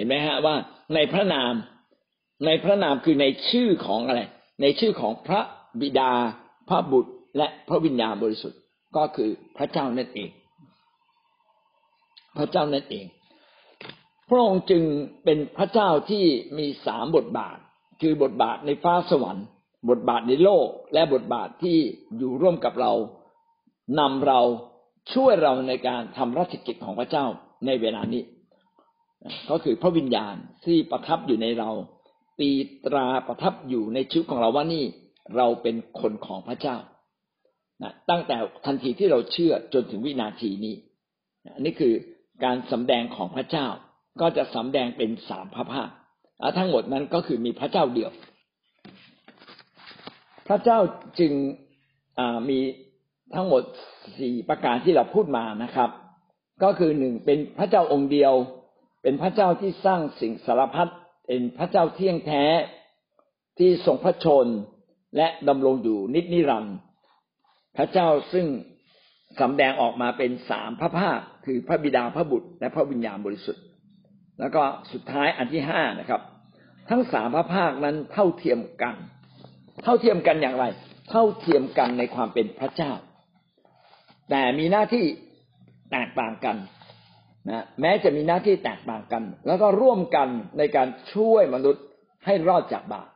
[0.02, 0.56] ห็นไหมฮะว่า
[0.94, 1.52] ในพระนาม
[2.46, 4.20] ในพระนามคือในชื่อของอะไร
[4.62, 5.40] ในชื่อของพระ
[5.80, 6.12] บิดา
[6.68, 8.60] พระบุตรและพระวิญญาณบริสุทธิ์
[8.96, 10.30] ก็คือพระเจ้านั่นเอง
[12.38, 13.06] พระเจ้านั่นเอง
[14.28, 14.82] พระองค์จึง
[15.24, 16.24] เป็นพระเจ้าที่
[16.58, 17.56] มีสามบทบาท
[18.00, 19.46] คือบทบาทในฟ้าสวรรค์
[19.90, 21.78] บทบาทในโลก และบทบาทที่
[22.18, 22.92] อยู่ร่วมกับเรา
[23.98, 24.40] นำเรา
[25.12, 27.24] ช่วยเราในการทำราชกิจของพระเจ้า
[27.66, 28.22] ในเวลานี้
[29.50, 31.70] ก็คือพระวิญญาณที่ประทับอยู่ในเรา
[32.40, 32.50] ตี
[32.86, 34.84] ตราประทับอยู่ในชีวิตของเราว่านี่
[35.36, 36.76] เราเป็นคนของพระเจ้า
[37.82, 40.74] นะตั้งแต่ทันทีที่เราเชื่อจนถึงวินาทีนี้
[41.44, 41.94] นนี่คือ
[42.44, 43.66] การสำแดงของพระเจ้า
[44.20, 45.88] ก็จะสำแดงเป็นสามพระภาค
[46.58, 48.10] ทั้งหมดนั้นก็คือมีพระเจ้าเดียว
[50.48, 50.78] พระเจ้า
[51.18, 51.32] จึง
[52.48, 52.58] มี
[53.34, 53.62] ทั้งหมด
[54.18, 55.90] สี่ประการที่เราพูดมานะครับ
[56.62, 58.32] ก็คือหนึ่งเป็นพระเจ้าองค์เดียว
[59.02, 60.90] เป็นพระเจ้าที่สร้างสิ่งสารพัด
[61.26, 62.44] เป็นพระเจ้าเที่ยงแท้
[63.58, 64.46] ที่ทรงพระชน
[65.16, 66.76] และดำรงอยู่นิจนิรันดร์
[67.76, 68.46] พระเจ้าซึ่ง
[69.40, 73.64] สำแดงออกมาเป็นสามพระภาคคือพระบิดาพระบุตร และพระวิญญาณบริสุทธิ์
[74.40, 76.20] แล้วก็สุดท้ายอันที่ห้านะครับ
[76.90, 78.96] ทั้งสามพระภาคนั้นเท่าเทียมกัน
[79.84, 80.64] เท่าเทียมกันอย่างไร
[81.10, 82.92] เท่าเทียมกันในความเป็นพระเจ้า
[84.30, 85.04] แต่มีหน้าที่
[85.92, 86.56] แตกต่างกัน
[87.48, 91.84] นะแม้จะมีหน้าที่แตกต่างกัน แล้วก็ร่วมกันในการช่วยมนุษย์
[92.26, 93.08] ให้รอดจากบาป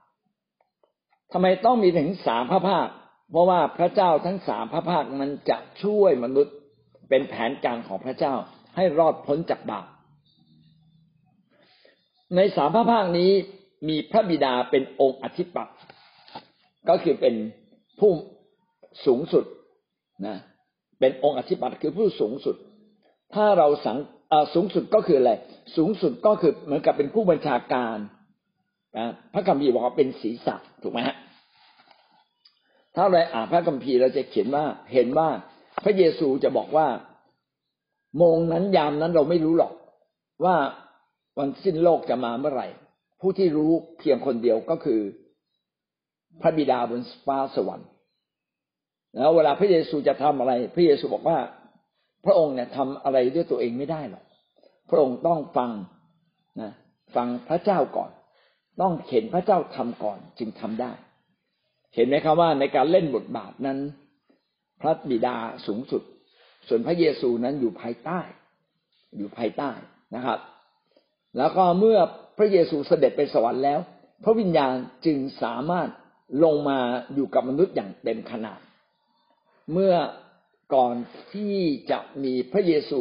[1.32, 2.88] ทำไมต้องมีถึงสามพระภาค
[3.30, 6.54] เพราะว่าพระเจ้าทั้งสามพระภาคมันจะช่วยมนุษย์
[7.08, 8.34] เป็นแผนการของพระเจ้า
[8.76, 9.86] ให้รอดพ้นจากบาป
[12.36, 13.30] ในสามพระภาคนี้
[13.88, 15.76] มีพระบิดาเป็นองค์อธิปัตย์
[16.88, 17.34] ก็คือเป็น
[18.00, 18.12] ผู้
[19.06, 19.44] สูงสุด
[20.26, 20.36] นะ
[21.00, 22.56] เป็นองค์อธิปัตย์คือผู้สูงสุด
[23.34, 23.98] ถ้าเราสัง
[24.54, 25.32] สูงสุดก็คืออะไร
[25.76, 27.96] สูงสุดก็คือเหมือนกับเป็นผู้บัญชาการ
[29.34, 31.16] พระคัมภีร์บอกว่าเป็นศีรษะถูกไหมฮะ
[32.96, 35.28] ถ้าเราอ่านพระคัมภีร์เราจะเขียนว่าเห็นว่า
[35.84, 36.86] พระเยซูจะบอกว่า
[38.18, 39.72] โมงนั้นยามนั้นเราไม่รู้หรอก
[40.44, 40.56] ว่า
[41.38, 42.68] วันสิ้นโลกจะมาเมื่อไหร่
[43.20, 45.00] ผู้ที่รู้เพียงคนเดียวก็คือ
[46.40, 47.88] พระบิดาบนฟ้าสวรรค์
[49.16, 51.38] แล้วเวลาพระเยซูจะทำอะไร พระเยซูบอกว่า
[52.24, 54.24] พระองค์เนี่ยทำอะไรด้วยตัวเองไม่ได้หรอก
[54.90, 55.70] พระองค์ต้องฟัง
[56.60, 56.72] นะ
[57.16, 58.10] ฟังพระเจ้าก่อน
[58.80, 60.92] ต้องเห็นพระเจ้าทำก่อนจึงทำได้
[61.94, 63.78] เห็นไหมครับว่าในการเล่นบทบาทนั้น
[64.80, 66.02] พระบิดาสูงสุด
[66.68, 68.20] ส่วนพระเยซูนั้นอยู่ภายใต้
[69.16, 69.70] อยู่ภายใต้
[70.14, 70.38] นะครับ
[71.38, 71.98] แล้วก็เมื่อ
[72.38, 73.80] พระเยซูเสด็จไปสวรรค์แล้ว
[74.24, 74.74] พระวิญญาณ
[75.06, 75.88] จึงสามารถ
[76.44, 76.78] ลงมา
[77.14, 78.60] อยู่กับมนุษย์อย่างเต็มขนาด
[79.72, 79.94] เมื่อ
[80.72, 80.94] ก่อน
[81.32, 81.56] ที่
[81.90, 83.00] จะมีพระเยซู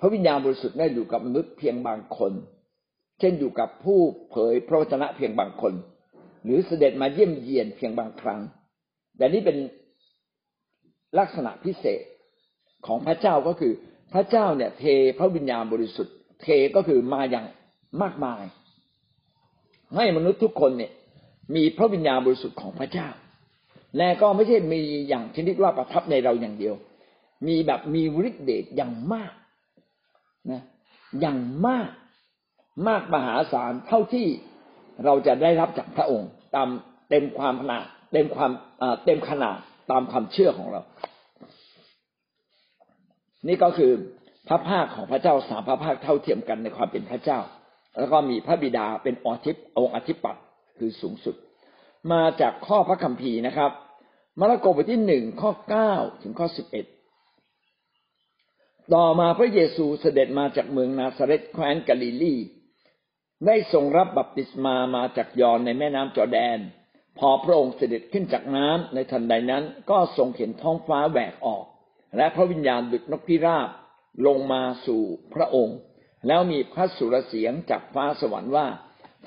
[0.00, 2.32] พระวิญญาณบริสุทธิ์ได้อยู่กับมนุษย์เพียงบางคน
[3.20, 4.00] เช่นอยู่กับผู้
[4.30, 5.72] เผยพระวจนะเพียงบางคน
[6.44, 8.40] หรือเสด็จมาเยี่ยมเยียนเพียงบางครั้ง
[9.16, 9.56] แต่นี่เป็น
[11.18, 12.02] ลักษณะพิเศษ
[12.86, 13.72] ของพระเจ้าก็คือ
[14.14, 14.84] พระเจ้าเนี่ย เท
[15.18, 16.46] พระวิญญาณบริสุทธิ์ เท
[16.76, 17.46] ก็คือมาอย่าง
[18.02, 18.42] มากมาย
[19.96, 20.92] ให้มนุษย์ทุกคนเนี่ย
[21.54, 23.08] มีพระวิญญาณบริสุทธิ์ของพระเจ้า
[23.98, 26.74] และก็ไม่ใช่มีอย่างชนิดว่าประทับในเราอย่างเดียว
[27.46, 29.32] มีแบบมีฤทธิ์เดชอย่างมาก
[30.50, 30.62] นะ
[31.20, 31.88] อย่างมาก
[32.88, 34.26] มากมหาศาลเท่าที่
[35.04, 36.68] เราจะได้รับจากพระองค์ ตาม
[37.10, 38.50] เต็มความขนาดเต็มความ
[39.04, 39.56] เต็มขนาด
[39.90, 40.82] ตามความเชื่อของเรา
[43.48, 43.92] นี่ก็คือ
[44.48, 47.40] พระภาคของพระเจ้าสามพระภาคเท่าเทียมกันในความเป็นพระเจ้า
[47.98, 50.36] แล้วก็มีพระบิดาเป็นอธิปองค์อธิปัต
[50.78, 51.36] คือสูงสุด
[52.12, 53.70] มาจากข้อพระคัมภีร์นะครับ
[54.40, 56.86] มาระโกบทที่หนึ่งข้อเก้าถึงข้อสิบเอ็ด
[58.94, 62.34] ต่อมาพระเยซูเสด็จมาจากเมืองนาซาเรตแคว้นกาลิลี
[63.46, 66.58] ได้ทรงรับบัพติศมามาจากยอนในแม่น้ำจอแดน
[67.18, 71.64] พอพระองค์เสด็จขึ้นจากน้ำในทันใดนั้นก็ทรงเห็นท้องฟ้าแหวกออก
[72.16, 73.68] และพระวิญญาณดุจนกพิราบ
[74.26, 75.02] ลงมาสู่
[75.34, 75.76] พระองค์
[76.26, 78.66] แล้วมีพระสุรเสียงจากฟ้าสวรรค์ว่า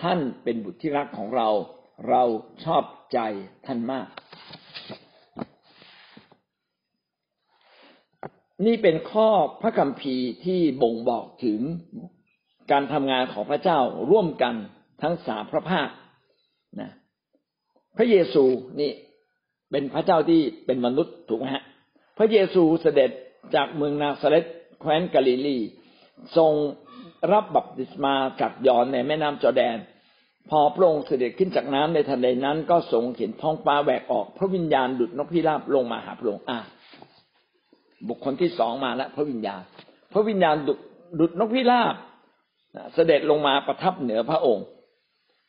[0.02, 1.50] ท่านเป็นบุตรที่รักของเรา
[2.10, 2.24] เรา
[2.64, 3.20] ชอบใจ
[3.66, 4.08] ท่านมาก
[8.66, 9.30] นี่เป็นข้อ
[9.62, 11.60] พระคัมภีร์ที่บ่งบอกถึง
[12.72, 13.80] การทำงานของพระเจ้า
[14.12, 14.56] ร่วมกัน
[15.02, 15.90] ทั้งสามพระภาค
[16.82, 16.92] นะ
[17.98, 18.44] พระเยซู
[18.80, 18.92] นี่
[19.72, 21.64] เป็นพระเจ้าที่เป็นมนุษย์ถูกไหมฮะ
[22.18, 23.12] พระเยซูเสด็จ
[23.56, 24.46] จากเมืองนาซาเรต
[24.80, 25.58] แคว้นกาลิลี
[26.38, 26.54] ทรง
[27.32, 29.78] รับบัพติศมาจากยอนในแม่น้ำจอแดน
[30.50, 36.60] พอพระองค์เสด็จขึ้นจากน้ำในทันใดนั้น ก็ทรงเห็นท้องฟ้าแหวกออกพระวิญญาณดุดนกพิราบลงมาหาพระองค์อะ
[38.10, 39.62] บุคคลที่สองมาแล้วพระวิญญาณ
[40.14, 40.80] พระวิญญาณดุด
[41.20, 41.96] ดุดนกพิราบ
[42.94, 44.66] เสด็จลงมาประทับเหนือพระองค์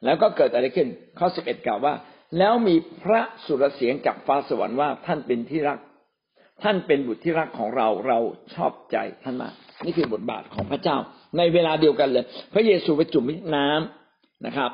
[0.04, 1.94] แล้วก็เกิดอะไรขึ้น ข้อสิบเอ็ดกล่าวว่า
[2.38, 5.78] แล้วมีพระสุรเสียงจากฟ้าสวรรค์ว่าท่านเป็นที่รัก
[6.62, 8.18] ท่านเป็นบุตรที่รักของเราเรา
[8.54, 10.96] ชอบใจท่านมากนี่คือบทบาทของพระเจ้า
[11.36, 13.24] ในเวลาเดียวกันเลย พระเยซูไปจุ่ม
[13.56, 14.70] น้ำนะครับ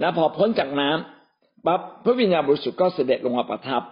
[0.00, 3.82] แล้วพอพ้นจากน้ำปั๊บพระวิญญาณบริสุทธิ์ก็เสด็จลงมาประทับ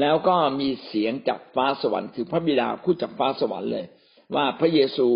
[0.00, 3.84] แล้วก็มีเสียงจากฟ้าสวรรค์คือพระบิดาพูดจากฟ้าสวรรค์เลย
[4.34, 5.08] ว่าพระเยซู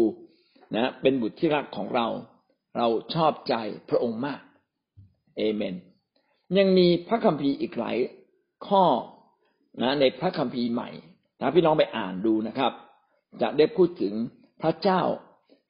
[0.77, 2.07] นะเป็นบุตรที่รักของเรา
[2.79, 3.55] เราชอบใจ
[3.91, 4.41] พระองค์มาก
[5.37, 5.75] เอเมน
[6.59, 7.97] ยังมีพระคัมภีร์อีกหลาย
[8.69, 8.85] ข้อ
[9.83, 10.91] นะในพระคัมภีร์ใหม่
[11.41, 12.73] ถ้าพี่น้องไปอ่านดูนะครับ
[13.43, 14.15] จะได้พูดถึง
[14.63, 15.03] พระเจ้า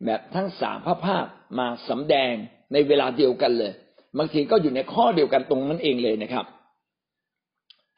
[0.05, 1.25] แบบทั้งสามพระภาค
[1.59, 2.33] มาสำแดง
[2.73, 3.73] ในเวลาเดียวกันเลย
[4.19, 6.47] บางทีก็อยู่ในข้อเดียวกันตรงนั้นเองเลยนะครับ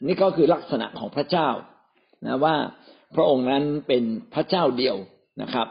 [0.07, 1.49] นี่ก็คือลักษณะของพระเจ้า
[2.27, 2.57] นะว่า
[3.14, 4.97] พระองค์นั้นเป็นพระเจ้าเดียว
[5.43, 5.69] นะครับ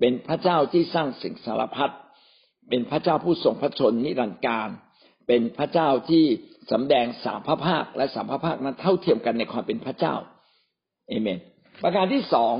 [0.00, 1.94] เป็นพระเจ้าที่สร้างสิ่งสารพัด
[2.68, 4.68] เป็นพระเจ้าผู้ทรงพระชนนิรันดร์การ
[5.26, 6.24] เป็นพระเจ้าที่
[6.72, 10.14] สำแดงสามพระภาคและสามพระภาคนั้นเท่าเทียมกันในความเป็นพระเจ้า
[11.08, 11.38] เอเมน
[11.82, 12.54] ประการที่สอง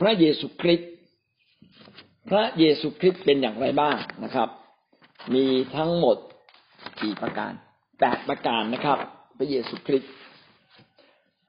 [0.00, 0.90] พระเยซูคริสต์
[2.30, 4.48] พระเยซูคริสต์เป็นอย่างไรบ้างนะครับ
[5.34, 6.16] มีทั้งหมด
[7.00, 7.52] กี่ประการ
[8.00, 8.98] แปดประการนะครับ
[9.38, 10.12] พระเยซูคริสต์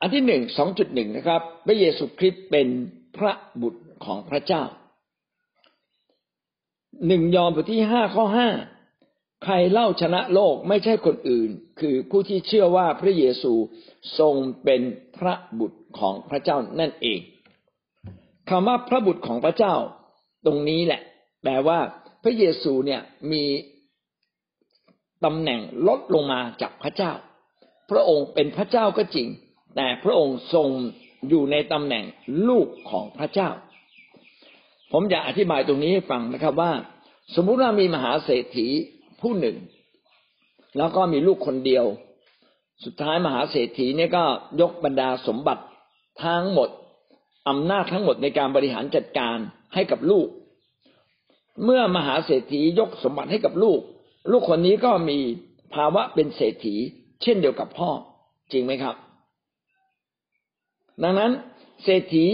[0.01, 2.67] อันที่หนึ่งสองจุดหนึ่งนะครับ พระเยซูคริสต์เป็น
[3.17, 4.63] พระบุตรของพระเจ้า
[7.07, 8.49] หนึ่งยอห์นบทที่ห้าข้อห้า
[9.43, 13.53] ใครเล่าชนะโลกไม่ใช่คนอื่น คือผู้ที่เชื่อว่าพระเยซู
[14.19, 14.81] ทรงเป็น
[15.17, 17.19] พระบุตรของพระเจ้านั่นเอง
[18.49, 19.75] คำว่าพระบุตรของพระเจ้า
[20.45, 21.01] ตรงนี้แหละ
[21.43, 21.79] แปลว่า
[22.23, 23.43] พระเยซูเนี่ยมี
[25.25, 27.11] ตำแหน่งลดลงมาจากพระเจ้า
[27.91, 29.27] พระองค์เป็นพระเจ้าก็จริง
[29.75, 30.69] แต่พระองค์ทรง
[31.29, 32.05] อยู่ในตำแหน่ง
[32.47, 33.49] ลูกของพระเจ้า
[34.91, 36.71] ผมอยากอธิบายตรงนี้ให้ฟังนะครับว่า
[37.35, 38.67] สมมุติว่ามีมหาเศรษฐี
[39.21, 39.57] ผู้หนึ่ง
[40.77, 41.85] แล้วก็มีลูกคนเดียว
[42.85, 44.23] สุดท้ายมหาเศรษฐีเนี่ยก็
[44.61, 45.63] ยกบรรดาสมบัติ
[46.23, 46.69] ทั้งหมด
[47.49, 49.37] อำนาจทั้งหมดในการบริหารจัดการ
[49.73, 50.27] ให้กับลูก
[51.63, 53.79] เมื่อมหาเศรษฐียกสมบัติให้กับลูก
[54.31, 55.19] ลูกคนนี้ก็มี
[55.73, 56.75] ภาวะเป็นเศรษฐี
[57.21, 57.89] เช่นเดียวกับพ่อ
[58.51, 58.95] จริงไหมครับ
[61.03, 61.31] ดังนั้น
[61.83, 62.25] เศรษฐี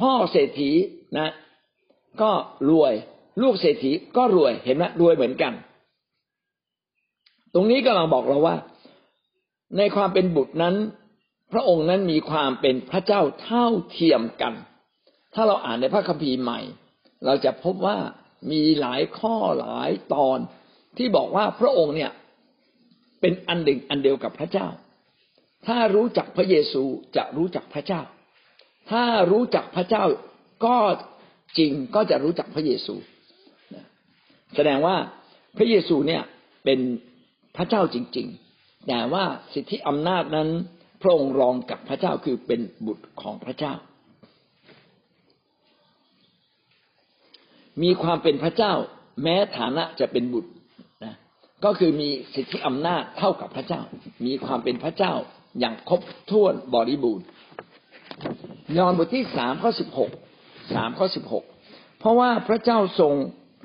[0.00, 0.70] พ่อเศรษฐี
[1.18, 1.30] นะ
[2.22, 2.32] ก็
[2.70, 2.94] รวย
[3.42, 5.52] ลูกเศรษฐีก็รวยเห็นไหมรวยเหมือนกัน
[7.54, 8.56] ตรงนี้กำลังบอกเราว่า
[9.78, 10.74] ในความเป็นบุตรนั้น
[11.52, 14.54] พระองค์นั้นมีความเป็นพระเจ้าเท่าเทียมกัน
[15.34, 16.60] ถ้าเราอ่านในพระคัมภีร์ใหม่
[17.26, 17.96] เราจะพบว่า
[18.50, 20.38] มีหลายข้อหลายตอน
[20.96, 22.10] ที่บอกว่าพระองค์เนี่ย
[23.20, 24.68] เป็นอันหนึ่งอันเดียวกับพระเจ้า
[25.66, 26.82] ถ้ารู้จักพระเยซู
[27.16, 28.02] จะรู้จักพระเจ้า
[28.90, 30.04] ถ้ารู้จักพระเจ้า
[30.64, 30.76] ก็
[31.58, 32.94] จริงก็จะรู้จักพระเยซู
[34.54, 34.96] แสดงว่า
[35.56, 36.22] พระเยซูเนี่ย
[36.64, 36.80] เป็น
[37.56, 38.26] พระเจ้าจริง
[38.58, 39.24] ๆ แต่ว่า
[39.54, 40.48] สิทธิอำนาจนั้น
[41.02, 43.74] พระองค์รองกับพระเจ้าคือเป็นบุตรของพระเจ้า
[47.82, 48.72] มีความเป็นพระเจ้า
[49.22, 50.50] แม้ฐานะจะเป็นบุตร
[51.66, 53.82] ก็คือมีสิทธิอำนาจเท่ากับพระเจ้า
[54.26, 55.14] มีความเป็นพระเจ้า
[55.60, 56.00] อย่างครบ
[56.30, 57.26] ถ้วนบริบูรณ์
[58.76, 60.10] ยอห์นบทที่สามข้อสิบหก
[60.74, 61.44] สามข้อสิบหก
[61.98, 63.14] เพราะว่าพระเจ้าทรง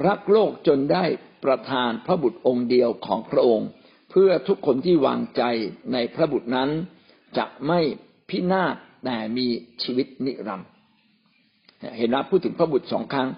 [0.08, 1.04] รักโลกจนได้
[1.46, 3.70] ประทานพระบุตรองค์เดียวของพระองค์
[4.12, 5.44] เพื่อทุกคนที่วางใจ
[5.94, 6.70] ในพระบุตรนั้น
[7.38, 7.80] จะไม่
[8.30, 9.48] พินาศแต่มี
[9.84, 10.70] ชีวิตนิรันดร์
[11.98, 13.30] เห็นว่าพูดถึงพระบุตรสองครั้ง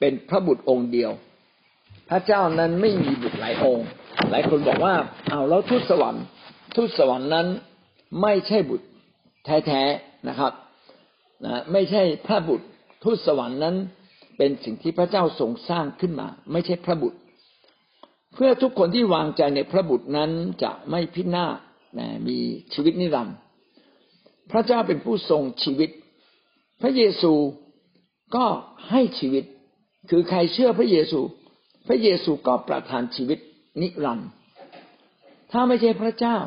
[0.00, 1.12] เป็นพระบุตรองค์เดียว
[2.10, 3.86] พระเจ้านั้นไม่มีบุตรหลายองค์
[4.30, 4.94] หลายคนบอกว่า
[5.30, 6.24] เอาแล้วทูตสวรรค์
[6.76, 7.46] ทูตสวรรค์นั้น
[8.22, 8.86] ไม่ใช่บุตร
[9.44, 10.52] แท้ๆนะครับ
[11.44, 12.66] นะไม่ใช่พระบุตร
[13.04, 13.76] ทูตสวรรค์นั้น
[14.36, 17.18] เป็นสิ่งที่พระเจ้าทรงสร้างขึ้นมา ไม่ใช่พระบุตร
[18.34, 20.30] เพื่อทุกคนที่วางใจในพระบุตรนั้น
[20.62, 21.56] จะไม่พินาศ
[21.98, 22.36] นะมี
[22.74, 23.36] ชีวิตนิรันดร์
[24.50, 25.90] พระเจ้าเป็นผู้ทรงชีวิต
[26.82, 27.32] พระเยซู
[28.36, 28.44] ก็
[28.90, 29.44] ให้ชีวิต
[30.10, 31.20] คือใครเชื่อพระเยซู
[31.86, 33.38] พระเยซูก็ประทานชีวิต
[33.82, 34.30] นิรันดร์
[35.52, 36.38] ถ้าไม่ใช่พระเจ้า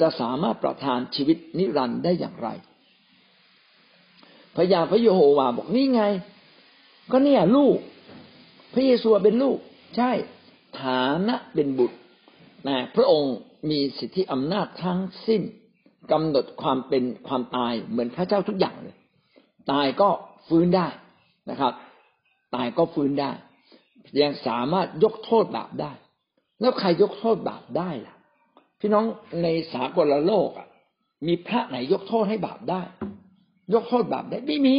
[0.00, 2.48] จะสามารถประทานชีวิตนิรันดร์ได้อย่างไร
[4.56, 6.02] พระยาพระโยโฮวาบอกนี่ไง
[7.12, 7.76] ก็เนี่ยลูก
[8.74, 9.58] พระเยซูเป็นลูก
[9.96, 10.10] ใช่
[10.80, 11.98] ฐานะเป็นบุตร
[12.68, 13.34] นะพระองค์
[13.70, 15.42] มีสิทธิอำนาจทั้งสิ้น
[16.12, 18.96] กำหนดความเป็นความตายเหมือนพระเจ้าทุกอย่างเลย
[19.72, 20.08] ตายก็
[20.48, 20.88] ฟื้นได้
[21.50, 21.72] นะครับ
[22.54, 23.30] ตายก็ฟื้นได้
[24.20, 25.92] ยังสามารถยกโทษบาปได้
[26.60, 28.16] แล้วใครยกโทษบาปได้ล่ะ
[28.80, 29.04] พี่น้อง
[29.42, 30.68] ในสากลโลกอะ
[31.26, 32.82] มีพระไหนยกโทษให้บาปได้
[33.74, 34.78] ยกโทษบาปได้ไม่มี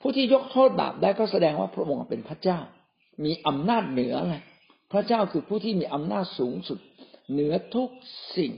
[0.00, 2.58] ผู้ที่ยกโทษบาปได้ก็แสดงว่าพระองค์เป็นพระเจ้า
[3.24, 4.36] มีอำนาจเหนือไง
[4.92, 6.78] พระเจ้าคือผู้ที่มีอำนาจสูงสุด
[7.32, 7.88] เหนือทุก
[8.36, 8.52] สิ่ง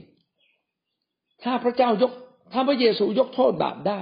[1.43, 2.11] ถ้าพระเจ้ายก
[2.53, 3.99] ถ้าพระเยซูยกโทษบาปได้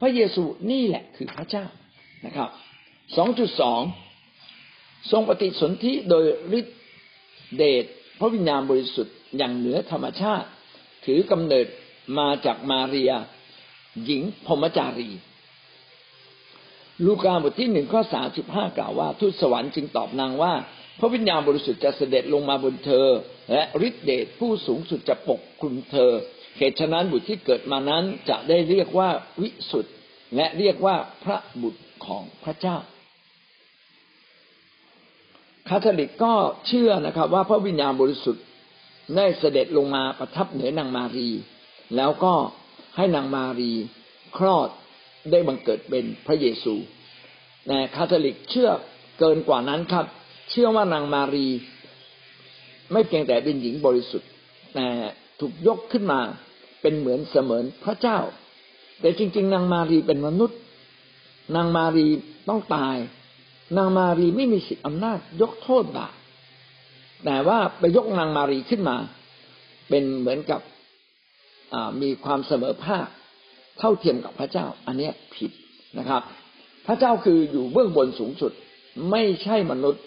[0.00, 1.64] พระเยซูนี่แหละคือพระเจ้า
[2.26, 2.50] นะครับ
[3.16, 3.80] สองจุดสอง
[5.10, 6.24] ทรงปฏิสนธิโดย
[6.58, 6.74] ฤทธิ
[7.56, 7.84] เดช
[8.18, 10.48] พระวิญญาณบริสุทธิ์อย่างเหนือธรรมชาติ
[11.06, 11.66] ถือกำเนิด
[12.18, 13.12] มาจากมาเรีย
[14.04, 15.10] หญิงพมจารี
[17.04, 20.52] ลูกาบทที่หนึ่งข้อสาสิบห้ากล่าวว่า ทูตสวรรค์จึงตอบนางว่า
[20.98, 23.06] พระวิญญาณบริสุทธิ์จะเสด็จลงมาบนเธอ
[23.52, 26.10] และฤทธิเดชผู้สูงสุดจะปกคลุมเธอ
[26.58, 29.08] เหตุฉะนั้นบุตรที่เกิดมานั้นจะได้เรียกว่า
[29.42, 29.94] วิสุทธ์
[30.36, 32.76] และเรียกว่าพระบุตรของพระเจ้า
[35.68, 36.32] คาทอลิกก็
[36.66, 38.44] เชื่อนะครับ ว่าพระวิญญาณบริสุทธิ์
[39.16, 41.28] ได้เสด็จลงมาประทับเหนือนางมารี
[41.96, 42.34] แล้วก็
[42.96, 43.72] ให้นางมารี
[44.36, 44.68] คลอด
[45.30, 46.74] ได้บังเกิดเป็นพระเยซู
[47.66, 48.70] แต่คาทอลิกเชื่อ
[49.18, 50.06] เกินกว่านั้นครับ
[50.50, 51.46] เชื่อว่านางมารี
[52.92, 54.30] ไม่เพียงแต่เป็นหญิงบริสุทธิ์
[54.74, 54.88] แต่
[55.40, 56.20] ถูกยกขึ้นมา
[56.82, 58.18] เป็นเหมือนเสมือนพระเจ้า
[59.00, 60.58] แต่จริง ๆ นางมารีเป็นมนุษย์
[61.56, 62.06] นางมารี
[62.48, 62.96] ต้องตาย
[63.76, 66.14] นางมารีไม่มีสิทธิอำนาจยกโทษบาป
[67.24, 68.96] แต่ว่าไปยกนางมารีขึ้นมา
[69.88, 70.60] เป็นเหมือนกับ
[72.02, 73.06] มีความเสมอภาค
[73.78, 75.50] เท่าเทียมกับพระเจ้า อันนี้ผิด
[75.98, 76.22] นะครับ
[76.86, 78.52] พระเจ้าคืออยู่เบื้องบนสูงสุด
[79.10, 80.04] ไม่ใช่มนุษย์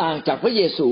[0.00, 0.88] ต่างจากพระเยซู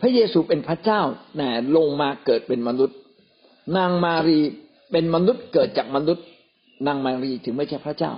[0.00, 1.00] พระเยซูเป็นพระเจ้า
[1.36, 2.98] แต่ลงมาเกิดเป็นมนุษย์
[3.76, 4.40] นางมารี
[4.92, 6.26] เป็นมนุษย์เกิดจากมนุษย์
[6.86, 8.12] นางมารีถึงไม่ใช่พระเจ้า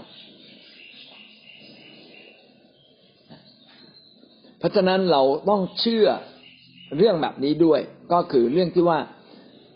[4.58, 6.06] เพราะฉะนั้นเราต้องเชื่อ
[6.96, 7.80] เรื่องแบบนี้ด้วย
[8.12, 8.98] ก็คือเรื่องที่ว่า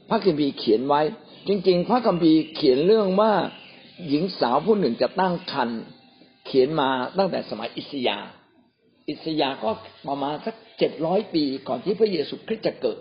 [0.09, 1.01] พระคัมภีร์เขียนไว้
[1.49, 3.33] จริง ๆ พระคัมภีร์เขียนเรื่องว่า
[4.09, 5.81] หญิงสาวผู้หนึ่งจะตั้งครรภ์
[6.47, 8.19] เขียนมาตั้งแต่สมัยอิสยา
[9.09, 9.71] อิสยาก็
[10.09, 12.99] ประมาณสักเจ็ดร้อยปี ก่อนที่พระเยซูคริสต์จะเกิด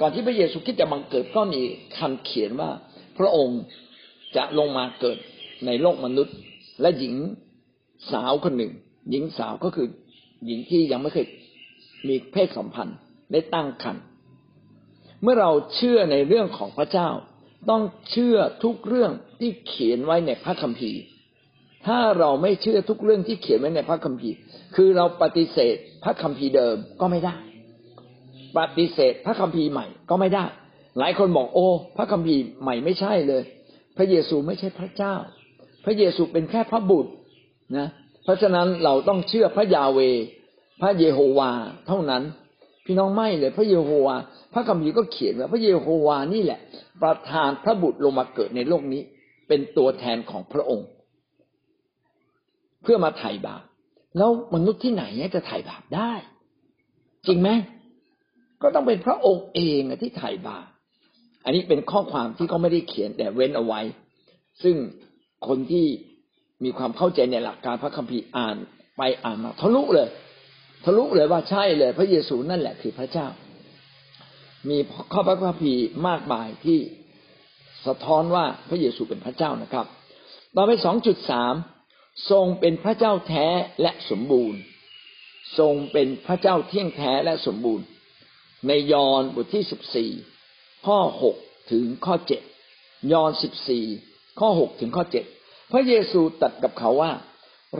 [0.00, 1.62] ก่อนที่พระเยซูคริสต์จะบังเกิดก็มี
[1.98, 2.70] คำเขียนว่า
[3.18, 3.60] พระองค์
[4.36, 5.18] จะลงมาเกิด
[5.66, 6.36] ในโลกมนุษย์
[6.80, 7.14] และหญิง
[8.12, 8.72] สาวคนหนึ่ง
[9.10, 9.88] หญิงสาวก็คือ
[10.46, 11.26] หญิงที่ยังไม่เคย
[12.08, 12.96] มีเพศสัมพันธ์
[13.32, 14.04] ได้ตั้งครรภ์
[15.22, 17.08] เมื่อเราเชื่อในเรื่องของพระเจ้า
[17.70, 21.00] ต้องเชื่อทุกเรื่องที่เขียนไว้ในพระคัมภีร์
[21.86, 24.36] ถ้าเราไม่เชื่อทุกเรื่องที่เขียนไว้ในพระคัมภีร์
[24.76, 27.36] คือเราปฏิเสธพระคัมภีร์เดิมก็ไม่ได้
[28.58, 30.44] ปฏิเสธพระคัมภีร์ใหม่ก็ไม่ได้
[30.98, 33.42] หลายคนบอกโอ้พระคัมภีร์ใหม่ไม่ใช่เลย
[33.96, 35.14] พระเยซูไม่ใช่พระเจ้า
[35.84, 37.12] พระเยซูเป็นแค่พระบุตร
[37.78, 37.88] นะ
[38.24, 40.00] เพราะฉะนั้นเราต้องเชื่อพระยาเว
[40.80, 41.50] พระเยโฮวา
[41.86, 42.22] เท่านั้น
[42.84, 44.16] พี่น้องไม่เลย พระเยโฮวา
[44.54, 46.60] พระคัมภีร์ก็เขียนว่าพระเยโฮวานี่แหละ
[47.02, 49.02] ประทานพระบุตรลงมาเกิดในโลกนี้
[49.48, 50.88] เป็นตัวแทนของพระองค์
[52.82, 53.62] เพื่อมาไถ่บาป
[54.18, 55.04] แล้วมนุษย์ที่ไหน
[55.34, 56.12] จะไถ่บาปได้
[57.26, 57.48] จริงไหม
[58.62, 60.66] ก็ต้องเป็นพระองค์เองที่ไถ่บาป
[61.46, 63.80] อันนี้เป็นข้อความที่เขาไม่ได้เขียนแต่เว้นเอาไว้
[64.62, 64.76] ซึ่ง
[65.46, 65.86] คนที่
[66.64, 68.56] มีความเข้าใจในหลักการพระคัมภีร์อ่าน
[68.96, 70.08] ไปอ่านมาทะลุเลย
[70.84, 73.26] ทะลุเลยว่าใช่เลย พระเยซูนั่นแหละคือพระเจ้า
[74.68, 74.78] มี
[75.12, 76.78] ข้อพระคัมภีร์มากมายที่
[77.86, 79.86] สะท้อนว่าพระเยซูเป็นพระเจ้านะครับ
[80.56, 81.54] ต่อไปสองจุดสาม
[82.30, 83.46] ทรงเป็นพระเจ้าแท้
[83.82, 84.60] และสมบูรณ์
[85.58, 87.86] ทรงเป็นพระเจ้าเที่ยงแท้และสมบูรณ์
[88.68, 90.10] ในยอห์นบทที่สิบสี่
[90.86, 91.36] ข้อหก
[91.70, 92.42] ถึงข้อเจ็ด
[93.12, 93.84] ยอห์นสิบสี่
[94.40, 95.24] ข้อหกถึงข้อเจ็ด
[95.72, 97.12] พระเยซูตรัสกับเขาว่า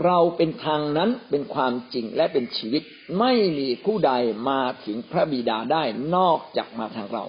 [0.04, 2.82] เราเป็นทางนั้นเป็นความจริงและเป็นชีวิต
[3.18, 4.12] ไม่มีผู้ใด
[4.48, 5.82] มาถึงพระบิดาได้
[6.16, 7.24] นอกจากมาทางเรา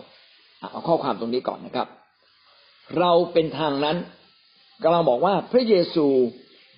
[0.72, 1.88] เอาข้อความตรงนี้ก่อนนะครับ
[3.00, 3.98] เราเป็นทางนั้น
[4.84, 6.08] กำลังบอกว่าพระเยซู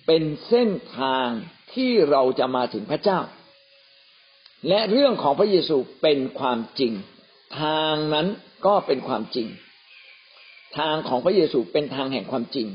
[0.06, 1.28] เป็นเส้นทาง
[1.74, 3.20] ที่เราจะมาถึงพระเจ้า
[4.68, 6.92] และเรื่องของพระเยซูเป็นความจริง
[7.58, 8.26] ทางนั้น
[8.66, 9.48] ก็เป็นความจริง
[10.78, 12.66] ทางของพระเยซูเป็นทางแห่งความจริง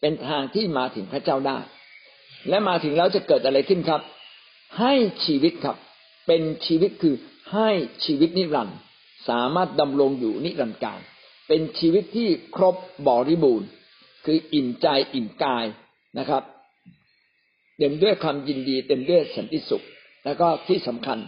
[0.00, 1.58] เป็นทางที่มาถึงพระเจ้าได้
[2.48, 4.00] และมาถึงแล้วจะเกิดอะไรขึ้นครับ
[4.78, 4.92] ให้
[5.24, 5.76] ชีวิตครับ
[6.26, 7.14] เป็นชีวิตคือ
[7.52, 7.70] ให้
[8.04, 8.78] ชีวิตนิรันดร์
[9.28, 11.00] สามารถดำรงอยู่นิรันดร์กาล
[11.48, 12.76] เป็นชีวิตที่ครบ
[13.08, 13.68] บริบูรณ์
[14.24, 15.64] คืออิ่มใจอิ่มกาย
[16.18, 16.42] นะครับ
[17.78, 19.84] เต็มด้วยความยินดีเต็มด้วยสันติสุข
[20.24, 21.18] แล้วก็ที่สำคัญ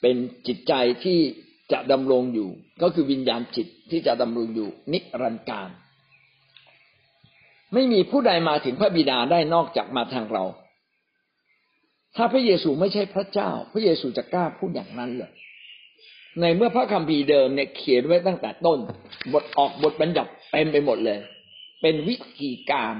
[0.00, 0.72] เป็นจิตใจ
[1.04, 1.18] ที่
[1.72, 2.48] จะดำรงอยู่
[2.82, 5.68] ก็คือวิญญาณจิตที่จะดำรงอยู่ นิรันดร์กาล
[7.74, 10.44] ไม่มีผู้ใดมาถึงพระบิดาได้นอกจากมาทางเรา
[12.16, 15.30] ถ้าพระเยซูไม่ใช่พระเจ้า พระเยซูจะกล้าพูดอย่างนั้นเหรอ
[16.40, 18.78] ในเมื่อพระคัมภีร์เดิมเนี่ยเขียนไว้ตั้งแต่ต้น
[19.32, 21.18] บทออกบทบัญญัติเต็มไปหมดเลย
[21.82, 22.94] เป็นวิธีการ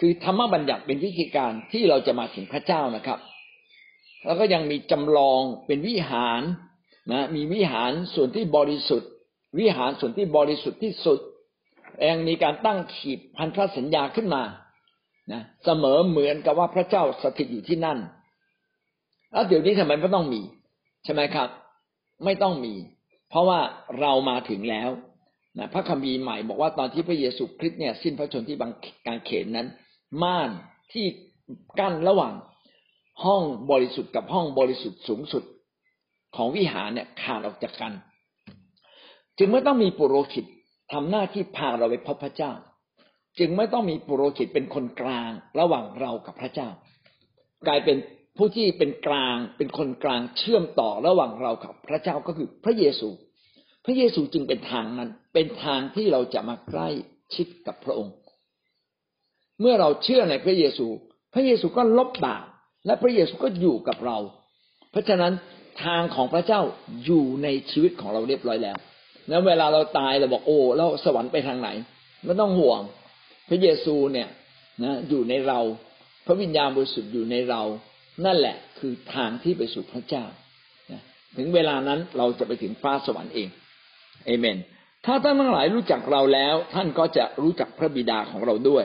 [0.00, 3.18] คือธรรมบัญญัติเป็นวิธีการที่เราจะมาถึงพระเจ้านะครับ
[4.24, 6.42] แล้วก็ยังมีจำลองเป็นวิหาร
[7.12, 9.10] นะมีวิหารส่วนที่บริสุทธิ์
[9.58, 11.18] วิหารส่วนที่บริสุทธิ์ที่สุด
[12.08, 14.42] ยังมีการตั้งขีดพันธสัญญาขึ้นมา
[15.32, 17.98] นะเสมอเหมือนกับว่าพระเจ้าสถิตอยู่ที่นั่น
[19.32, 20.42] แล้วเดี๋ยวนี้ทำไมไม่ต้องมี
[21.04, 21.48] ใช่ไหมครับ
[22.24, 22.74] ไม่ต้องมี
[23.28, 23.60] เพราะว่า
[24.00, 24.90] เรามาถึงแล้ว
[25.58, 28.72] นะพระคัมภีร์ใหม่บอกว่าตอนที่พระเยซูคริสต์เนี่ย สิ้นพระชนที่บาง
[29.06, 29.66] กางเขนนั้น
[30.22, 30.50] ม่าน
[30.92, 31.06] ที่
[31.78, 32.34] กั้นระหว่าง
[33.24, 35.42] ห้องบริสุทธิ์กับห้องบริสุทธิ์สูงสุด
[36.34, 37.92] ของวิหารเนี่ยขาดออกจากกัน
[39.38, 40.44] จึงไม่ต้องมีปุโรหิต
[40.92, 42.52] ทำหน้าที่พาเราไปพบพระเจ้า
[43.38, 46.68] จึงไม่ต้องมีปุโรหิตเป็นคนกลางระหว่างเรากับพระเจ้า
[47.66, 47.96] กลายเป็น
[48.36, 53.08] ผู้ที่เป็นกลางเป็นคนกลางเชื่อมต่อระหว่างเรากับพระเจ้าก็คือพระเยซู
[53.84, 56.88] พระเยซูจึงเป็นทางนั้น เป็นทางที่เราจะมาใกล้
[57.34, 58.14] ชิดกับพระองค์
[59.60, 60.86] เมื่อเราเชื่อในพระเยซู
[61.34, 62.44] พระเยซูก็ลบบาป
[62.86, 64.18] และพระเยซูก็อยู่กับเรา
[64.90, 65.32] เพราะฉะนั้น
[65.82, 66.60] ทางของพระเจ้า
[67.04, 68.76] อยู่ในชีวิตของเราเรียบร้อยแล้ว
[69.28, 71.68] แล้วเวลาเราตายเราบอกโอ้แล้วสวรรค์ไปทางไหน
[72.24, 72.80] ไม่ต้องห่วง
[73.48, 74.28] พระเยซูเนี่ย
[74.84, 75.60] นะอยู่ในเรา
[76.26, 77.62] พระวิญญาณบริสุทธิ์อยู่ในเรา
[78.24, 80.24] นั่นแหละคือทางที่ไปสู่พระเจ้า
[81.36, 83.48] ถึงเวลานั้นเราจะไปถึงฟ้าสวรรค์เอง
[84.26, 84.58] เอเมน
[85.06, 88.84] ถ้าท่านทั้งหลายรู้จักเราแล้ว ท่านก็จะรู้จักพระบิดาของเราด้วย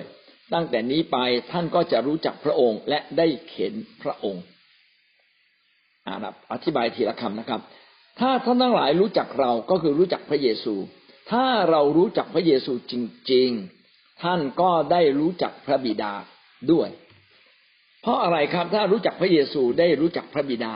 [0.54, 1.17] ตั้งแต่นี้ไป
[1.52, 3.73] ท่านก็จะรู้จักพระองค์และได้เข็น
[4.04, 4.43] พระองค์
[6.10, 6.19] อ่า
[6.54, 7.62] อธิบายทีละคำนะครับ
[8.19, 10.74] ถ้าท่านทั้งหลายรู้จักเราก็คือรู้จักพระเยซู
[11.32, 12.93] ถ้าเรารู้จักพระเยซูจ
[13.32, 13.50] ริง
[13.86, 16.13] ๆ ท่านก็ได้รู้จักพระบิดา
[16.72, 16.89] ด้วย
[18.02, 20.76] เพราะอะไรครับถ้ารู้จักพระเยซูได้รู้จักพระบิดา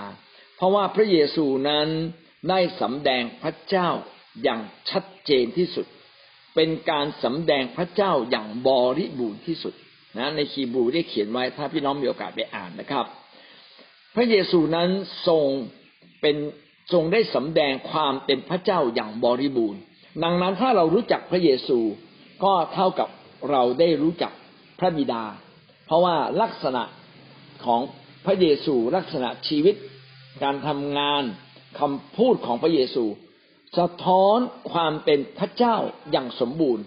[0.58, 1.88] เพราะว่าพระเยซูนั้น
[2.50, 3.90] ได้สำแดงพระเจ้า
[4.44, 5.88] อย่างชัดเจนที่สุด
[6.56, 9.74] เป็นการสำแดงพระเจ้าอย่างบริบูรณ์ที่สุด
[10.18, 13.06] นะในคีบูได้เขียนไว้ถ้าพี่น้องมีโอกาสไปอ่านนะครับ
[14.16, 14.90] พระเยซูนั้น
[15.28, 15.48] ทรง
[16.22, 16.36] เป็น
[16.94, 19.82] ทรงได้สำแดงความเป็นพระเจ้าอย่างบริบูรณ์
[20.24, 21.80] ดังนั้นถ้าเรารู้จักพระเยซู
[22.44, 23.10] ก็เท่ากับ
[23.52, 24.34] เราได้รู้จัก
[24.80, 25.24] พระบิดา
[25.86, 26.84] เพราะว่าลักษณะ
[27.66, 27.82] ของ
[28.26, 29.76] พระเยซูลักษณะชีวิต
[30.44, 31.24] การทำงาน
[31.80, 33.04] คำพูดของพระเยซู
[33.78, 34.38] สะท้อน
[34.72, 35.76] ความเป็นพระเจ้า
[36.12, 36.84] อย่างสมบูรณ์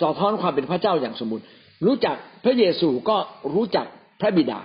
[0.00, 1.44] สะท้อนความเป็นพระเจ้าอย่างสมบูรณ์
[1.86, 3.16] รู้จักพระเยซูก็
[3.54, 3.86] รู้จัก
[4.20, 4.60] พระบิดา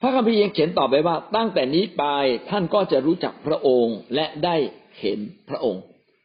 [0.00, 2.04] พระคัมภีร์ยังเขียนต่อไปว่า ตั้งแต่นี้ไป
[2.50, 4.56] ท่านก็จะรู้จักพระองค์และได้
[5.00, 5.18] เห็น
[5.48, 5.82] พระองค์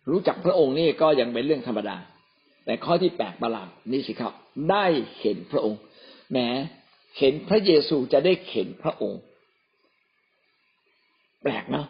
[0.09, 1.97] รู้จักพระองค์นี่ก็ยังเป็นเรื่องธรรมดา
[2.65, 4.34] แต่ข้อที่แปลกประหลาดนี่สิครับ
[4.71, 4.86] ได้
[5.19, 5.80] เห็นพระองค์
[6.32, 6.47] แม้
[7.19, 9.19] เห็นพระเยซูจะได้เห็นพระองค์
[11.43, 11.86] แปลกนะ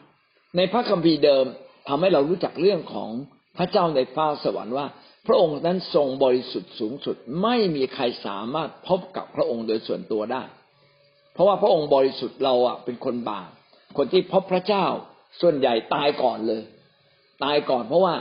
[0.57, 1.45] ในพระคัมภีร์เดิม
[1.87, 3.09] ทำให้เรารู้จักเรื่องของ
[3.57, 4.87] พระเจ้าในฟ้าสวรรค์ว่า
[5.27, 10.43] พระองค์นั้นทรงบริสุทธิ์สูงสุด ไม่มีใครสามารถพบกับพระองค์โดยส่วนตัวได้
[11.33, 13.49] เพราะว่าพระองค์บริสุทธิ์เราอะเป็นคนบาป
[13.97, 14.85] คนที่พบพระเจ้า
[15.41, 16.63] ส่วนใหญ่ตายก่อนเลย
[17.43, 18.15] ตายก่อนเพราะว่า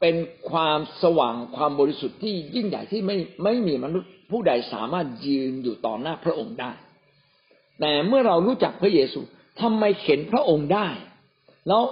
[0.00, 0.14] เป็น
[0.50, 6.72] ความสว่างความบริสุทธิ์ที่ยิ่งใหญ่ที่ไม่ไม่มีมนุษย์ผู้ใดสามารถยืนอยู่ต่อหน้าพระองค์ได้
[7.80, 9.20] แต่เมื่อเรารู้จักพระเยซู
[9.60, 10.88] ทำไมเข็นพระองค์ได้
[11.68, 11.82] แล้ว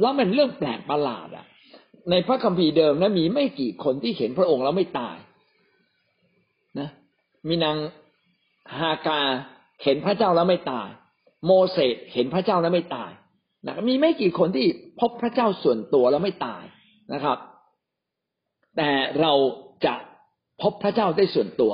[0.00, 1.46] แล้วมันเรื่องแปลกประหลาดอะ
[2.10, 5.16] ในพระคัมภีร์เดิมนะมีไม่กี่คนที่เห็นพระองค์แล้วไม่ตาย
[6.78, 6.88] นะ
[7.48, 7.76] มีนาง
[8.78, 9.20] ฮากา
[9.82, 10.88] เห็นพระเจ้าแล้วไม่ตาย
[11.46, 13.10] โมเสสเห็นพระเจ้าแล้วไม่ตาย
[13.66, 14.66] นะมีไม่กี่คนที่
[15.00, 16.64] พบพระเจ้าส่วนตัวแล้วไม่ตาย
[17.12, 17.38] นะครับ
[18.76, 18.90] แต่
[19.20, 19.32] เรา
[19.86, 19.94] จะ
[20.62, 21.72] พบพระเจ้าได้ส่วนตัว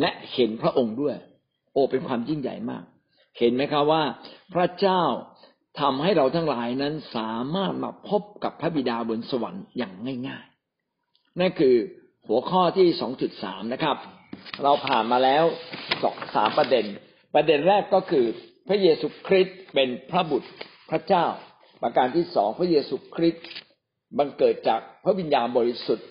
[0.00, 1.16] และเห็นพระองค์ด้วย
[1.72, 2.84] โอ้เป็นความยิ่งใหญ่มาก
[3.38, 4.02] เห็นไหมครับว่า
[4.54, 5.02] พระเจ้า
[5.80, 9.92] ทำให้เราทั้งหลายนั้นสามารถมาพบกับพระบิดาบนสวรรค์อย่าง
[10.28, 10.44] ง่าย
[10.92, 11.74] ๆ นั่นคือ
[12.26, 13.96] หัวข้อที่สองจุดสามนะครับ
[14.62, 15.44] เราผ่านมาแล้ว
[16.02, 16.86] สองสามประเด็น
[17.34, 18.26] ประเด็นแรกก็คือ
[18.68, 20.50] พระเยซูคริสต์เป็นพระบุตร
[20.90, 21.24] พระเจ้า
[21.82, 23.46] ประการที่สองพระเยซูคริสต์
[24.18, 26.08] บังเกิดจากพระวิญญาณบริสุทธิ์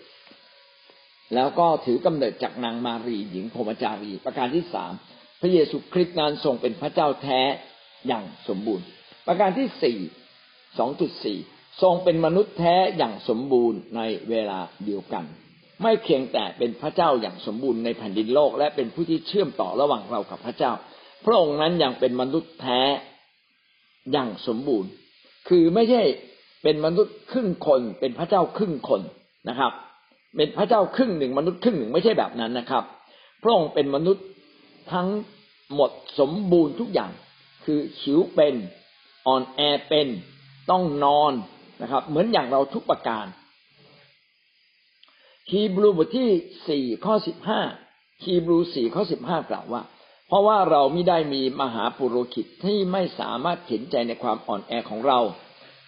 [1.36, 4.93] แล้วก็ถือกำเนิดจากนางมารีหญิงพรมจารี ประการที่สาม
[5.41, 7.41] พระเยซูคริสต์นั้นทรงเป็นพระเจ้าแท้
[8.07, 8.86] อย่างสมบูรณ์
[9.27, 9.97] ประการที่สี่
[10.77, 11.38] สองจุดสี่
[11.82, 15.25] ทรงเป็นมนุษย์แท้อย่างสมบูรณ์ในเวลาเดียวกัน
[15.82, 20.71] ไม่เพียงแต่เป็นพระเจ้าอย่างสมบูรณ์ในแผ่นดินโลก และเป็นผู้ที่เชื่อมต่อระหว่างเรากับพระเจ้า
[21.25, 22.82] พระองค์นั้นยังเป็นมนุษย์แท้
[24.11, 24.89] อย่างสมบูรณ์
[25.49, 26.01] คือไม่ใช่
[26.63, 29.01] เป็นมนุษย์ครึ่งคน เป็นพระเจ้าครึ่งคน
[29.49, 29.71] นะครับ
[30.38, 32.84] เป็นพระเจ้าครึ่งหนึ่งมนุษย์ครึ่งหนึ่งไม่ใช่แบบนั้นนะครับ
[33.43, 34.25] พระองค์เป็นมนุษย์
[34.93, 35.09] ทั้ง
[35.73, 37.11] หมดสมบูรณ์ทุกอย่าง
[37.65, 38.55] คือหิวเป็น
[39.27, 40.07] อ่อนแอเป็น
[40.71, 41.34] ต้องนอน
[41.82, 43.25] นะครับ เหมือนอย่างเราทุกประการ
[45.52, 46.30] ฮีบรูบทที่
[46.70, 47.62] สี่ข้อสิบห้า
[48.24, 49.84] ฮีบรูสี่ข้อสิบห้ากล่าวว่า
[50.28, 55.20] เพราะว่าเราไม่ได้มีมหาปุโรหิตที่ไม่สามารถเห็นใจในความอ่อนแอของเรา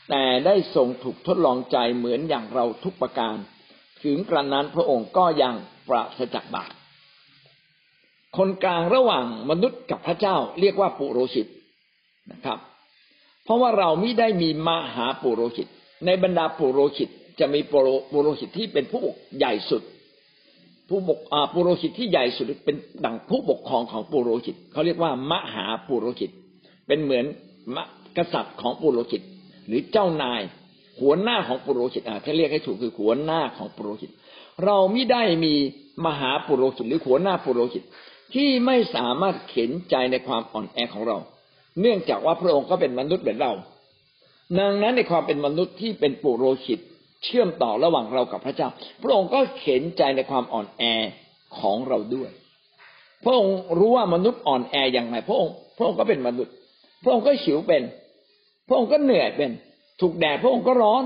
[0.09, 3.36] แต่ได้ทรงถูกทดลองใจเหมือนอย่างเราทุกประการ
[4.03, 5.55] ถึงกระนั้นพระองค์ก็ยัง
[5.88, 6.72] ปราศจากบาป
[8.38, 11.47] คนกลางระหว่างมนุษย์กับพระเจ้าเรียกว่าปุโรหิต
[12.32, 12.59] นะครับ
[13.43, 15.68] เพราะว่าเราไม่ได้มีมหาปุโรหิต
[16.05, 17.09] ในบรรดาปุโรหิต
[17.41, 19.81] จะมีปุโรหิตที่เป็นผู้ปกใหญ่สุด
[20.89, 21.19] ผู้ปก
[21.53, 22.75] ปุโรหิตที่ใหญ่สุดเป็น
[23.05, 26.31] ดังผู้ปกครองของปุโรหิตเขาเรียกว่ามหาปุโรหิต
[26.87, 27.25] เป็นเหมือน
[28.17, 29.21] กษัตริย์ของปุโรหิต
[29.67, 30.41] หรือเจ้านาย
[31.01, 34.11] หัวหน้าของปุโรหิตอ่าถ้าเรียกให้ถูกคือหัวหน้าของปุโรหิต
[34.65, 35.53] เราไม่ได้มี
[36.05, 37.83] มหาปุโรหิตหรือหัวหน้าปุโรหิต
[38.33, 41.17] ที่ไม่สามารถเข็นใจในความอ่อนแอของเรา
[41.81, 43.53] เนื่องจากว่าพระองค์ก็เป็นมนุษย์เหมือนเรา
[44.59, 46.79] ดังนั้นในความเป็นมนุษย์ที่เป็นปุโรหิต
[47.24, 48.69] เชื่อมต่อระหว่างเรากับพระเจ้า
[49.03, 50.84] พระองค์ก็เข็นใจในความอ่อนแอ
[51.59, 52.30] ของเราด้วย
[53.24, 56.53] พระองค์รู้ว่ามนุษย์อ่อนแออย่างไร พระองค์ พระองค์ก็เป็นมนุษย์
[57.03, 57.84] พระองค์ก็หิวเป็น
[58.67, 59.51] พระองค์ก็เหนื่อยเป็น
[60.01, 61.03] ถูกแดดพระองค์ก็ร้อน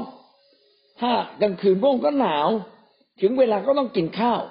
[1.02, 1.12] ถ้า
[1.42, 2.50] กลางคืนพระองค์ก็หนาว
[3.22, 4.42] ถึงเวลาก็ต้องกินข้าว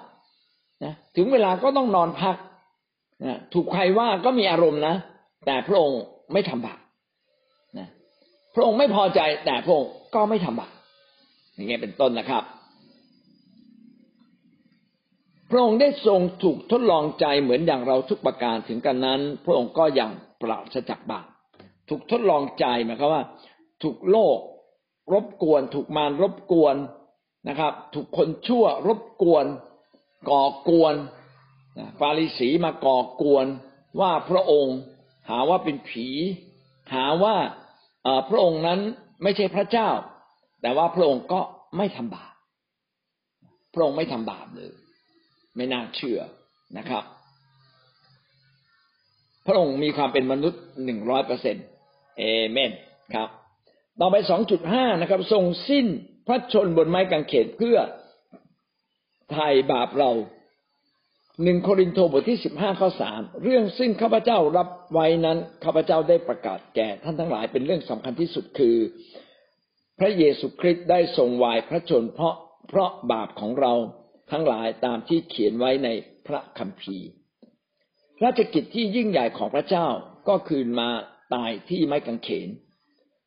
[0.85, 2.37] นะถึงเวลาก็ต้องนอนพัก
[3.55, 4.95] ถูกใครว่าก็มีอารมณ์นะ
[5.47, 6.01] แต่พระองค์
[6.33, 6.79] ไม่ทำบาป
[7.79, 7.89] นะ
[8.55, 10.73] พระองค์ไม่พอใจแต่พระองค์ก็ไม่ทำบาป
[11.55, 12.45] อย่างเงี้ยเป็นต้นนะครับ
[15.51, 20.11] พระองค์ได้ทรงถูกทดลองใจเหมือนอย่างเราทุกประการถึงกันนั้น พระองค์ก็ยัง
[20.43, 21.27] ปราศจากบาป
[21.89, 23.23] ถูกทดลองใจหมายความว่า
[23.83, 24.39] ถูกโลก
[25.13, 26.77] รบกวน ถูกมารรบกวน
[27.49, 29.45] นะครับ ถูกคนชั่วรบกวน
[30.31, 30.95] ก่อกวน
[32.01, 33.47] ฟาริสีมาก่อกวน
[34.01, 34.77] ว่าพระองค์
[35.29, 36.09] หาว่าเป็นผี
[36.95, 37.37] หาว่า
[38.31, 38.81] พระองค์นั้น
[39.23, 39.89] ไม่ใช่พระเจ้า
[40.65, 41.41] แต่ว่าพระองค์ก็
[41.77, 42.35] ไม่ทำบาป
[43.75, 44.73] พระองค์ไม่ทำบาปเลย
[45.57, 46.21] ไม่น่าเชื่อ
[46.79, 47.05] นะครับ
[49.47, 51.57] พระองค์มีความเป็นมนุษย์หนึ่งร้อยเปอร์เซ็น
[52.19, 52.73] เอเมน
[53.15, 53.29] ครับ
[54.01, 55.87] ต่อไปสองจุดห้านะครับ ทรงสิ้น
[56.27, 57.77] พระชนบนไม้กางเขนเพื่อ
[59.31, 60.11] ไถ่บาปเรา
[61.43, 68.77] หนึ่งโครินธ์บทที่สิบห้าข้อสามเรื่องซึ่งข้าพเจ้ารับไว้นั้นข้าพเจ้าได้ประกาศแก่ท่านทั้งหลายเป็นเรื่องสำคัญที่สุดคือ
[69.99, 72.35] พระเยซูคริสต์ได้ทรงวายพระชนเพราะ
[72.69, 73.73] เพราะบาปของเรา
[74.31, 75.89] ทั้งหลายตามที่เขียนไว้ใน
[76.27, 77.09] พระคัมภีร์
[78.25, 79.87] ราชกิจที่ยิ่งใหญ่ของพระเจ้า
[80.29, 80.91] ก็คือมา
[81.35, 82.49] ตายที่ไม้กางเขน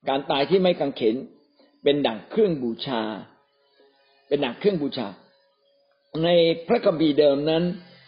[0.10, 1.16] การตายที่ไม้กางเขน
[1.84, 3.02] เป็นดั่งเครื่องบูชา
[4.28, 5.08] เป็นดั่งเครื่องบูชา
[6.24, 6.30] ใน
[6.68, 7.64] พระคัมภีร์เดิมนั้น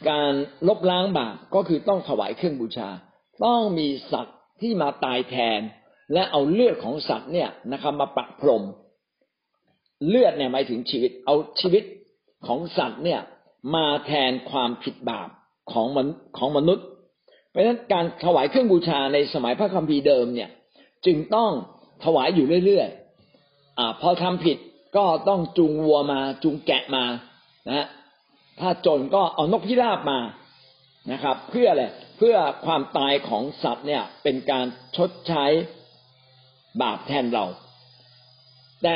[0.10, 0.34] การ
[0.68, 2.89] ลบล้างบาปก็คือต้องถวายเครื่องบูชา
[3.45, 5.60] ต้องมีสัตว์ที่มาตายแทน
[6.14, 8.64] และเอาเลือดของสัตว์เนี่ยนะครับมาประพรม
[10.07, 11.84] เลือดเนี่ยหมายถึงชีวิต เอาชีวิต
[12.47, 13.22] ของสัตว์เนี่ย
[13.76, 15.30] มาแทนความผิดบาป
[15.72, 16.07] ของมัน
[16.38, 16.86] ของมนุษย์
[17.49, 20.49] เพราะฉะนั้นการถวายเครื่องบูชาในสมัยพระคัมภีร์เดิมเนี่ย
[21.05, 21.51] จึงต้อง
[22.05, 24.57] ถวายอยู่เรื่อยๆอพอทำผิด
[24.97, 27.05] ก็ต้องจูงวัวมาจูงแกะมา
[27.70, 27.88] นะ
[28.60, 30.20] ถ้าจนก็เอานกพิราบมา
[31.12, 31.84] นะครับ เพื่ออะไร
[32.18, 32.36] เพื่อ
[32.66, 35.45] ความตายของสัตว์เนี่ยเป็นการชดใช้
[36.82, 37.45] บาปแทนเรา
[38.84, 38.95] แต่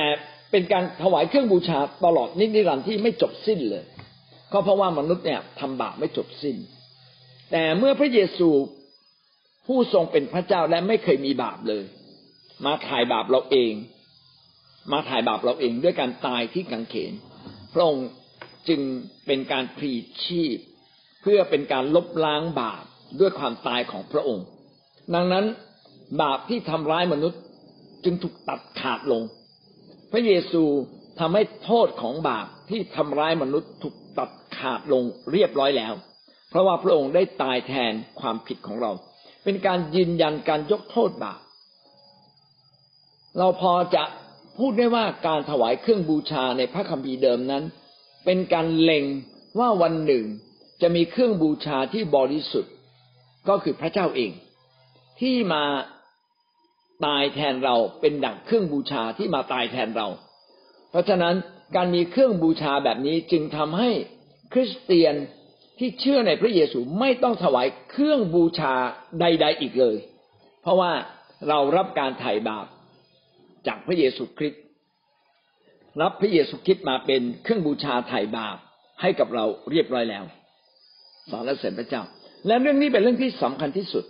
[0.51, 3.83] เป็นการถวายเครื่องบูชาตลอดนิรันดร์ที่ไม่จบสิ้นเลย
[4.53, 6.55] ก็เพราะว่ามนุษย์เนี่ยทำบาปไม่จบสิ้น
[7.51, 8.49] แต่เมื่อพระเยซู
[9.67, 11.83] ผู้ทรงเป็นพระเจ้าและไม่เคยมีบาปเลย
[12.65, 13.73] มาถ่ายบาปเราเอง
[14.91, 17.13] มาถ่ายบาปเราเองด้วยการตายที่กังเขน
[17.73, 18.07] พระองค์
[18.67, 18.81] จึง
[19.25, 19.93] เป็นการพลี
[20.23, 20.57] ชีพ
[21.21, 22.83] เพื่อเป็นการลบล้างบาป
[23.19, 24.45] ด้วยความตายของพระองค์
[25.15, 25.45] ดังนั้น
[26.21, 27.41] บาปที่ทำร้ายมนุษย์
[28.03, 29.21] จึงถูกตัดขาดลง
[30.11, 30.63] พระเยซู
[31.19, 35.93] ทำให้โทษของบาปที่ทำร้ายมนุษย์ถูกตัดขาดลงเรียบร้อยแล้ว
[36.49, 38.91] เพราะว่าพระองค์ได้ตายแทนความผิดของเรา
[39.43, 41.39] เป็นการยืนยันการยกโทษบาป
[43.37, 44.03] เราพอจะ
[44.57, 47.63] พูดได้ว่าการถวายเครื่องบูชาในพระคัมภีร์เดิมนั้น
[48.25, 49.05] เป็นการเล็ง
[49.59, 50.25] ว่าวันหนึ่ง
[50.81, 52.73] จะมีเครื่องบูชาที่บริสุทธิ์
[53.49, 54.31] ก็คือพระเจ้าเอง
[55.19, 55.63] ที่มา
[57.05, 60.07] ตายแทนเราเป็นดั่งเครื่องบูชาที่มาตายแทนเรา
[60.89, 61.35] เพราะฉะนั้น
[61.75, 63.89] การมีเครื่องบูชาแบบนี้จึงทำให้
[64.53, 65.15] คริสเตียน
[65.79, 68.73] ที่เชื่อในพระเยซูไม่ต้องถวายเครื่องบูชา
[69.19, 69.97] ใด ๆอีกเลย
[70.61, 70.91] เพราะว่า
[71.49, 72.65] เรารับการไถ่บาป
[73.67, 74.61] จากพระเยซูคริสต์
[76.01, 78.57] รับพระเยซูคริสต์มาเป็นเครื่องบูชาไถ่บาป
[79.01, 80.23] ให้กับเราเรียบร้อยแล้ว
[81.29, 82.01] สรรเสริญพระเจ้า
[82.47, 84.05] และเรื่องนี้เป็นเรื่องที่สำคัญที่สุด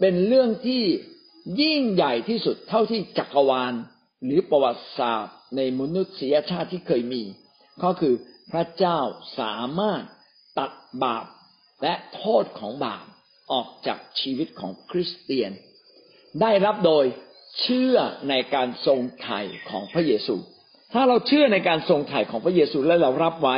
[0.00, 0.82] เป็นเรื่องที่
[1.60, 3.74] ยิ่งใหญ่ที่สุดเท่าที่จักรวาล
[4.24, 7.22] หรือประวัติศาสตร์ ในมนุษยชาติที่เคยมี
[7.82, 8.14] ก็คือ
[8.52, 8.98] พระเจ้า
[9.38, 10.02] สามารถ
[10.58, 10.70] ตัด
[11.02, 11.24] บาป
[11.82, 13.04] และโทษของบาป
[13.52, 15.50] ออกจากชีวิตของคริสเตียน
[16.40, 17.04] ได้รับโดย
[17.60, 17.96] เชื่อ
[18.28, 19.40] ในการทรงไถ่
[19.70, 20.36] ของพระเยซู
[20.92, 23.56] ถ้าเราเชื่อในการทรงไถ่ของพระเยซูและเรารับไว้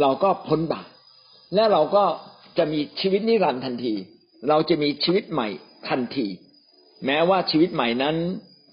[0.00, 0.88] เราก็พ้นบาป
[1.54, 2.04] และเราก็
[2.58, 3.94] จะมีชีวิตนิรันดร์ทันที
[4.48, 5.48] เราจะมีชีวิตใหม่
[5.88, 6.26] ทันที
[7.06, 8.16] แม้ว่าชีวิตใหม่นั้น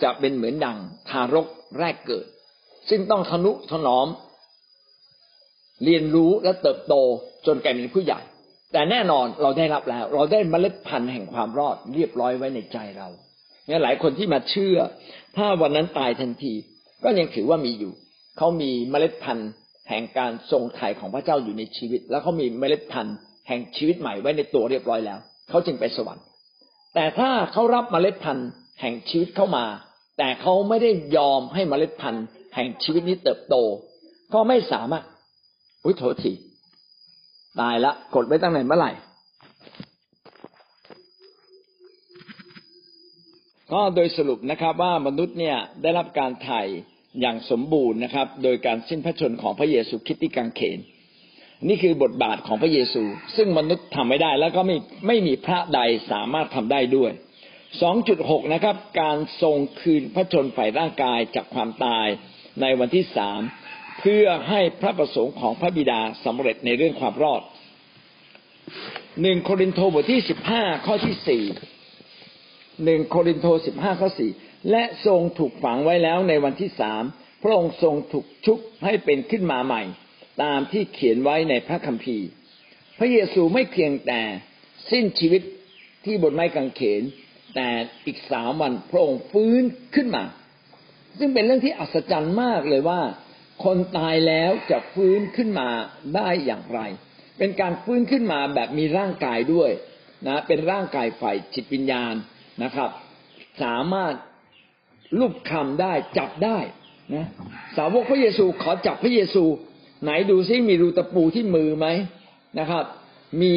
[0.03, 0.77] จะเป็นเหมือนดัง
[1.09, 1.47] ทารก
[1.79, 2.25] แรกเกิด
[2.89, 4.07] ซึ่งต้องทนุถนอม
[5.83, 6.93] เรียนรู้และเติบโต
[7.45, 8.19] จนกลายเป็นผู้ใหญ่
[8.73, 13.09] แต่แน่นอนเราได้รับแล้ว เราได้เมล็ดพันธุ์แห่งความรอดเรียบร้อยไว้ในใจเรา
[13.67, 14.77] เนี่ยหลายคนที่มาเชื่อ
[15.37, 16.53] ถ้าวันนั้นตายทันที
[17.03, 17.93] ก็ยังถือว่ามีอยู่
[18.37, 19.49] เขามีเมล็ดพันธุ์
[19.89, 23.17] แห่งการทรงไถ่ของพระเจ้าอยู่ในชีวิต แล้วเขามีเมล็ดพันธุ์
[23.47, 25.19] แห่งชีวิตใหม่ไว้ในตัวเรียบร้อยแล้ว
[25.49, 26.25] เขาจึงไปสวรรค์
[26.93, 28.49] แต่ถ้าเขารับเมล็ดพันธุ์
[28.81, 29.65] แห่งชีวิตเข้ามา
[30.17, 32.25] แต่เขาไม่ได้ยอมให้เมล็ดพันธุ์
[32.55, 33.55] แห่งชีวิตนี้เติบโต
[34.33, 35.03] ก็ไม่สามารถ
[35.83, 36.33] อุ้ยโทษที
[37.59, 38.91] ตายละกดไว้ตั้งไหนเมื่อไหร่
[43.73, 46.61] ก็โดยสรุปนะครับว่ามนุษย์เนี่ยได้รับการไถ่
[47.21, 50.79] อย่างสมบูรณ์นะครับ โดยการสิ้นพระชนของพระเยซูคริสต์ที่กังเขน
[51.67, 53.03] นี่คือบทบาทของพระเยซู
[53.35, 55.81] ซึ่งมนุษย์ทำไม่ได้ แล้วก็ไม่ไม่มีพระใด
[56.11, 57.11] สามารถทำได้ด้วย
[57.81, 62.07] 2.6นะครับ การทรงคืนพระชนฝ่ายร่างกายจากความตาย
[62.61, 63.39] ในวันที่สาม
[63.99, 67.41] เพื่อให้พระประสงค์ของพระบิดาสำเร็จในเรื่องความรอด
[69.21, 71.43] หนึ่งโครินโตบทที่สิบห้าข้อที่สี่
[72.85, 74.31] หนึ่งโครินโตสิบห้าข้อสี่
[74.71, 77.03] และทรงถูกฝังไว้แล้วในวันที่สาม
[77.43, 79.83] พระองค์ทรงถูกชุบให้เป็นขึ้นมาใหม่
[80.43, 82.27] ตามที่เขียนไว้ในพระคัมภีร์
[82.99, 84.21] พระเยซูไม่เพียงแต่
[84.91, 85.41] สิ้นชีวิต
[86.05, 87.01] ที่บนไม้กางเขน
[87.55, 87.69] แต่
[88.05, 89.63] อีกสามวันพระองค์ฟื้น
[89.95, 90.23] ขึ้นมา
[91.19, 93.01] ซึ่งเป็นเรื่องที่อัศจรรย์มากเลยว่า
[93.63, 95.69] คนตายแล้วจะฟื้นขึ้นมา
[96.15, 96.79] ได้อย่างไร
[97.37, 99.71] เป็นการฟื้นขึ้นมาแบบมีร่างกายด้วย
[100.27, 102.13] นะเป็นร่างกายฝ่ายจิตวิญญาณ
[102.63, 102.89] นะครับ
[103.63, 104.13] สามารถ
[105.19, 106.59] รูปคำได้จับได้
[107.15, 107.27] นะ
[107.77, 109.43] สาวกพระเยซูขอจับพระเยซู
[110.03, 111.87] ไหนดูซิมีรูตะปูที่มือไหม
[112.59, 112.85] นะครับ
[113.41, 113.53] มี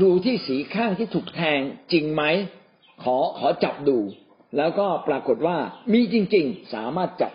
[0.00, 1.60] รูที่สีข้างที่ถูกแทง
[1.92, 2.22] จริงไหม
[3.02, 3.98] ขอขอจับดู
[4.56, 5.56] แล้วก็ปรากฏว่า
[5.92, 7.32] มีจริง ๆ สามารถจับ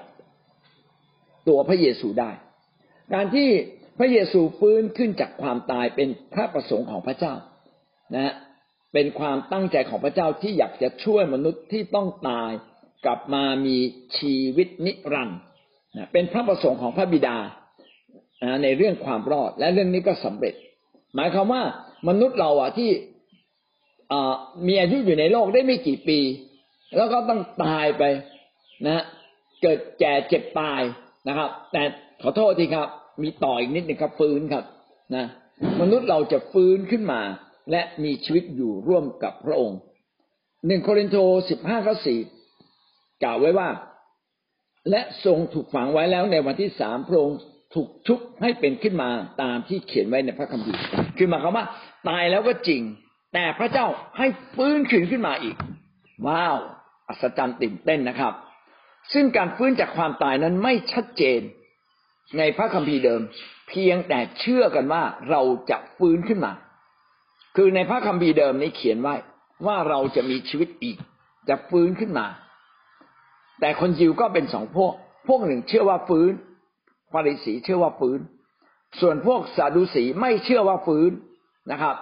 [1.48, 2.32] ตัวพระเยซูได้
[3.14, 3.50] การที่
[4.00, 7.34] พระเยซูฟื้นขึ้นจากความตายเป็นพระประสงค์ของพระเจ้า
[8.16, 8.34] นะ
[8.94, 12.52] เป็นความตั้งใจของพระเจ้าที่อยากจะช่วยมนุษย์ที่ต้องตาย
[13.06, 13.78] กลับมามี
[14.18, 15.40] ชีวิตนิรันดร์
[16.12, 17.38] เป็นพระประสงค์ของพระบิดา
[18.64, 20.54] ในเรื่องความรอด และเรื่องนี้ก็สำเร็จ
[21.16, 21.64] หมายความว่า
[22.08, 22.90] มนุษย์เราอะที่
[24.68, 26.20] มีอายุอยู่ในโลกได้ไม่กี่ปี
[26.96, 28.04] แล้วก็ต้องตายไป
[28.88, 29.04] นะ
[29.62, 30.82] เกิดแก่เจ็บตาย
[31.28, 31.82] นะครับ แต่
[32.22, 32.88] ขอโทษทีครับ
[33.24, 34.64] มีต่ออีกนิดหนึ่งครับฟื้นครับ
[35.16, 35.26] นะ
[35.82, 37.22] มนุษย์เราจะฟื้นขึ้นมา
[37.72, 39.80] และมีชีวิตอยู่ร่วมกับพระองค์
[40.68, 41.18] หนึ่งโครินโต
[41.50, 42.20] สิบห้าข้อสี่
[43.24, 43.70] กล่าวไว้ว่า
[44.90, 47.38] และทรงถูกฝังไว้แล้วในวันที่สามพระองค์
[47.76, 49.10] ถูกชุบให้เป็นขึ้นมา
[49.42, 50.80] ตามที่เขียนไว้ในพระคัมภีร์
[51.18, 51.66] คือหมายความว่า
[52.10, 52.82] ตายแล้วก็จริง
[53.34, 53.86] แต่พระเจ้า
[54.18, 55.56] ให้ฟื้นขึ้นขึ้นมาอีก
[56.28, 56.58] ว้าว
[57.08, 58.34] อัศจรรย์ตื่นเต้นนะครับ
[59.14, 61.42] ซึ่งการฟื้นจากความตายนั้นไม่ชัดเจน
[62.38, 63.22] ในพระคัมภีร์เดิม
[63.70, 66.54] เพียงแต่เชื่อกันว่าเราจะฟื้นขึ้นมา
[67.56, 69.16] คือในพระคัมภีร์เดิมนี้เขียนไว้
[69.66, 70.98] ว่าเราจะมีชีวิตอีก
[71.50, 72.28] จะฟื้นขึ้นมา
[73.60, 74.94] แต่คนยิวก็เป็นสองพวก
[75.28, 76.32] พวกหนึ่งเชื่อว่าฟื้น
[77.14, 78.20] ฟาริสีเชื่อว่าฟื้น
[79.00, 81.12] ส่วนพวกซาดูสีไม่เชื่อว่าฟื้น
[81.72, 81.96] นะครับ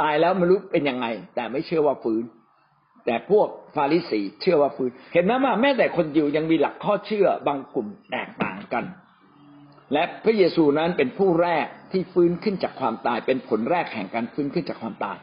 [0.00, 2.22] ตายแล้วไม่รู้เป็นยังไง แต่ไม่เชื่อว่าฟื้น
[3.06, 8.84] แต่พวกฟาริสีเชื่อว่าฟื้น เห็นไหมว่าแม้แต่คนยิวยังมีหลักข้อเชื่อบางกลุ่มแตกต่างกัน
[9.92, 15.16] และพระเยซูนั้นเป็นผู้แรกที่ฟื้นขึ้นจากความตาย เป็นผลแรกแห่งการฟื้นขึ้นจากความตาย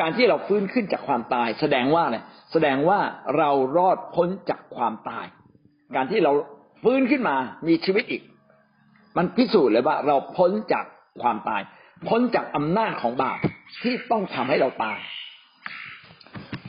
[0.00, 2.18] การที่เราฟื้นขึ้นจากความตาย แสดงว่าอะไร
[2.52, 3.00] แสดงว่า
[3.36, 5.26] เรารอดพ้นจากความตาย
[5.96, 6.32] การที่เรา
[6.82, 7.36] ฟื้นขึ้นมา
[7.68, 8.22] มีชีวิตอีก
[9.16, 10.84] มันพิสูจน์เลยว่าเราพ้นจาก
[11.22, 11.62] ความตาย
[12.08, 13.38] พ้นจากอำนาจของบาป
[13.82, 14.98] ที่ต้องทำให้เราตาย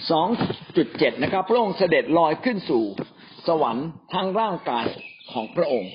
[0.09, 0.27] สอง
[0.77, 2.83] จุดเจ็ดนะครับ พระองค์เสด็จลอยขึ้นสู่
[3.47, 4.85] สวรรค์ทางร่างกาย
[5.31, 5.91] ของพระองค์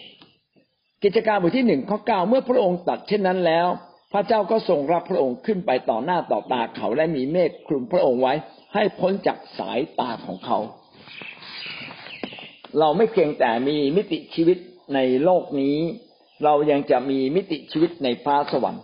[1.03, 3.68] กิจการบทที่หนึ่งข้อเก้าเมื่อพระองค์ตัดเช่นนั้นแล้ว
[4.12, 8.34] พระเจ้าก็ทรงรับพระองค์ขึ้นไปต่อหน้าต่อตาเขาและมีเมฆคลุมพระองค์ไว้
[8.74, 10.59] ให้พ้นจากสายตาของเขา
[12.78, 14.59] เราไม่เพียงแต่มีมิติชีวิต
[14.94, 15.76] ในโลกนี้
[16.45, 18.82] เรายังจะมีมิติชีวิตในฟ้าสวรรค์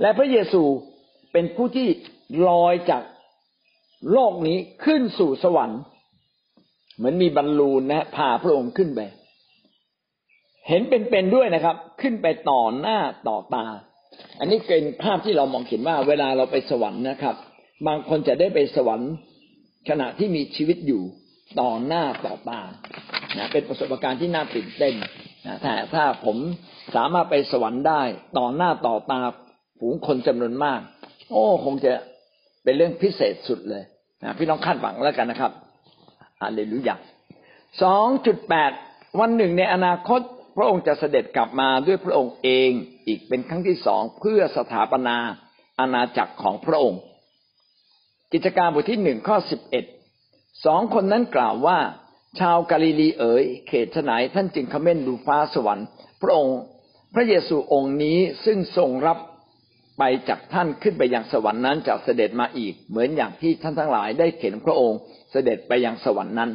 [0.00, 0.62] และพระเยซู
[1.32, 1.88] เป็นผู้ที่
[2.48, 3.02] ลอยจาก
[4.12, 5.80] โลกนี้ขึ้นสู่สวรรค์
[6.96, 9.00] เหมือนมีบรรลูนนะพาพระองค์ขึ้นไป
[10.68, 12.98] เห็นเป็นๆด้วยนะครับ ขึ้นไปต่อหน้า
[13.28, 13.66] ต่อตา
[14.38, 17.36] อันนี้เป็นภาพที่เรามองเห็นว่า เวลาเราไปสวรรค์นะครับ
[17.86, 19.12] บางคนจะได้ไปสวรรค์
[19.88, 21.02] ขณะที่มีชีวิตอยู่
[21.60, 22.60] ต่อหน้าต่อตา
[23.38, 24.94] นะเป็นประสบการณ์ที่น่าตื่นเต้น
[25.62, 26.36] แต่ถ้าผม
[26.96, 28.02] สามารถไปสวรรค์ได้
[28.38, 29.20] ต่อหน้าต่อตา
[29.78, 30.80] ฝูงคนจำนวนมาก
[31.30, 31.92] โอ้คงจะ
[32.64, 33.82] เป็นเรื่องพิเศษสุดเลย
[34.22, 35.52] นะพี่น้องคาดหวังแล้วกันนะครับ
[36.40, 36.96] อาเลลุยา
[37.82, 38.72] สองจุดแปด
[39.20, 40.20] วันหนึ่งในอนาคต
[40.56, 42.70] พระองค์จะเสด็จกลับมาด้วยพระองค์เอง
[43.06, 45.16] อีกเป็นครั้งที่สองเพื่อสถาปนา
[45.80, 47.00] อาณาจักรของพระองค์
[48.32, 49.84] กิจการบทที่หนึ่งข้อสิบเอ็ด
[50.66, 51.78] สองคนนั้นกล่าวว่า
[52.40, 55.86] ชาวกาลิลีเอ๋ยเขตไหนท่านจึงคำเม่นดูฟ้าสวรรค์
[56.22, 56.58] พระองค์
[57.14, 59.18] พระเยซูองค์นี้ซึ่งทรงรับ
[59.98, 64.98] ไปจากท่านขึ้นไปยังสวรรค์นั้นจะเสด็จมาอีก เหมือนอย่างที่ท่านทั้งหลายได้เห็นพระองค์
[65.30, 66.50] เสด็จไปยังสวรรค์นั้น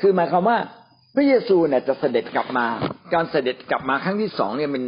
[0.00, 0.58] คือหมายความว่า
[1.14, 2.66] พระเยซูเนี่ยจะเสด็จกลับมา
[3.14, 4.82] การเสด็จกลับมาครั้งที่สองเนี่ยมัน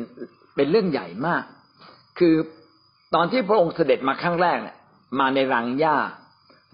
[0.57, 1.43] เป็นเรื่องใหญ่มาก
[2.19, 2.35] คือ
[3.15, 4.77] ตอนที่พระองค์เสด็จมาครั้งแรกเนี่ย
[5.19, 5.97] มาในรังหญ้า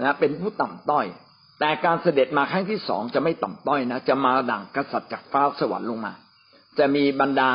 [0.00, 1.06] นะเป็นผู้ต่ำต้อย
[1.64, 6.12] แต่การเสด็จมาครั้งที่สองจะไม่ต่ำต้อยนะจะมาดังกษัตริย์จากฟ้าสวรรค์ลงมา
[6.78, 7.48] จะมีบรรดา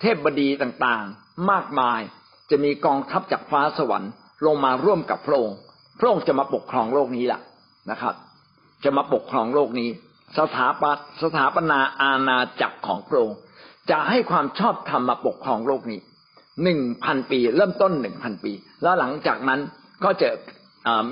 [0.00, 2.00] เทพบดีต่างๆ มากมาย
[2.50, 4.10] จะมีกองทัพจากฟ้าสวรรค์
[4.46, 5.58] ลงมาร่วมกับพระองค์
[5.98, 7.40] พระองค์จะมาปกครองโลกนี้แหละ
[7.90, 8.14] นะครับ
[8.84, 9.88] จะมาปกครองโลกนี้
[10.38, 13.38] สถาปัตสถาปนาอาณาจักรของพระองค์
[13.90, 16.00] จะให้ความชอบธรรมมาปกครองโลกนี้
[16.62, 18.52] หนึ่งพันปี เริ่มต้นหนึ่งพันปี
[18.82, 19.60] แล้วหลังจากนั้น
[20.04, 20.28] ก็จะ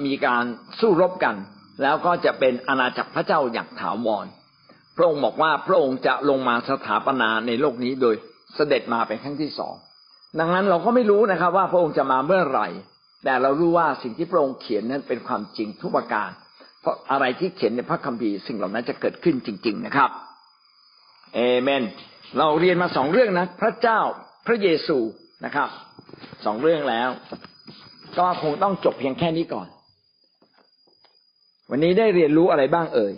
[0.06, 0.44] มีการ
[0.80, 1.36] สู้รบกัน
[1.82, 4.26] แล้วก็จะเป็นอาณาจักรพระเจ้าอย่างถาวร
[4.96, 8.14] พระองค์บอกว่าพระองค์จะลงมาสถาปนาในโลกนี้โดย
[8.54, 9.74] เสด็จมาเป็นครั้งที่สอง
[10.38, 12.68] ดังนั้นเราก็ไม่รู้นะครับ ว่าพระองค์จะมาเมื่อไหร่
[13.24, 16.30] แต่เรารู้ว่าสิ่งที่พระองค์เขียนนั้นเป็นความจริงทุกประการ
[16.80, 20.10] เพราะอะไรที่เขียนในพระคัมภีร์สิ่งเหล่านั้นจะเกิดขึ้นจริง ๆนะครับ
[21.34, 21.82] เอเมน
[22.38, 24.00] เราเรียนมาสองเรื่องนะ พระเจ้า
[24.46, 24.98] พระเยซู
[25.44, 25.68] นะครับ
[26.44, 27.08] สองเรื่องแล้ว
[28.18, 29.68] ก็คงต้องจบเพียงแค่นี้ก่อน
[31.70, 33.12] วันนี้ได้เรียนรู้อะไรบ้างเอ่ย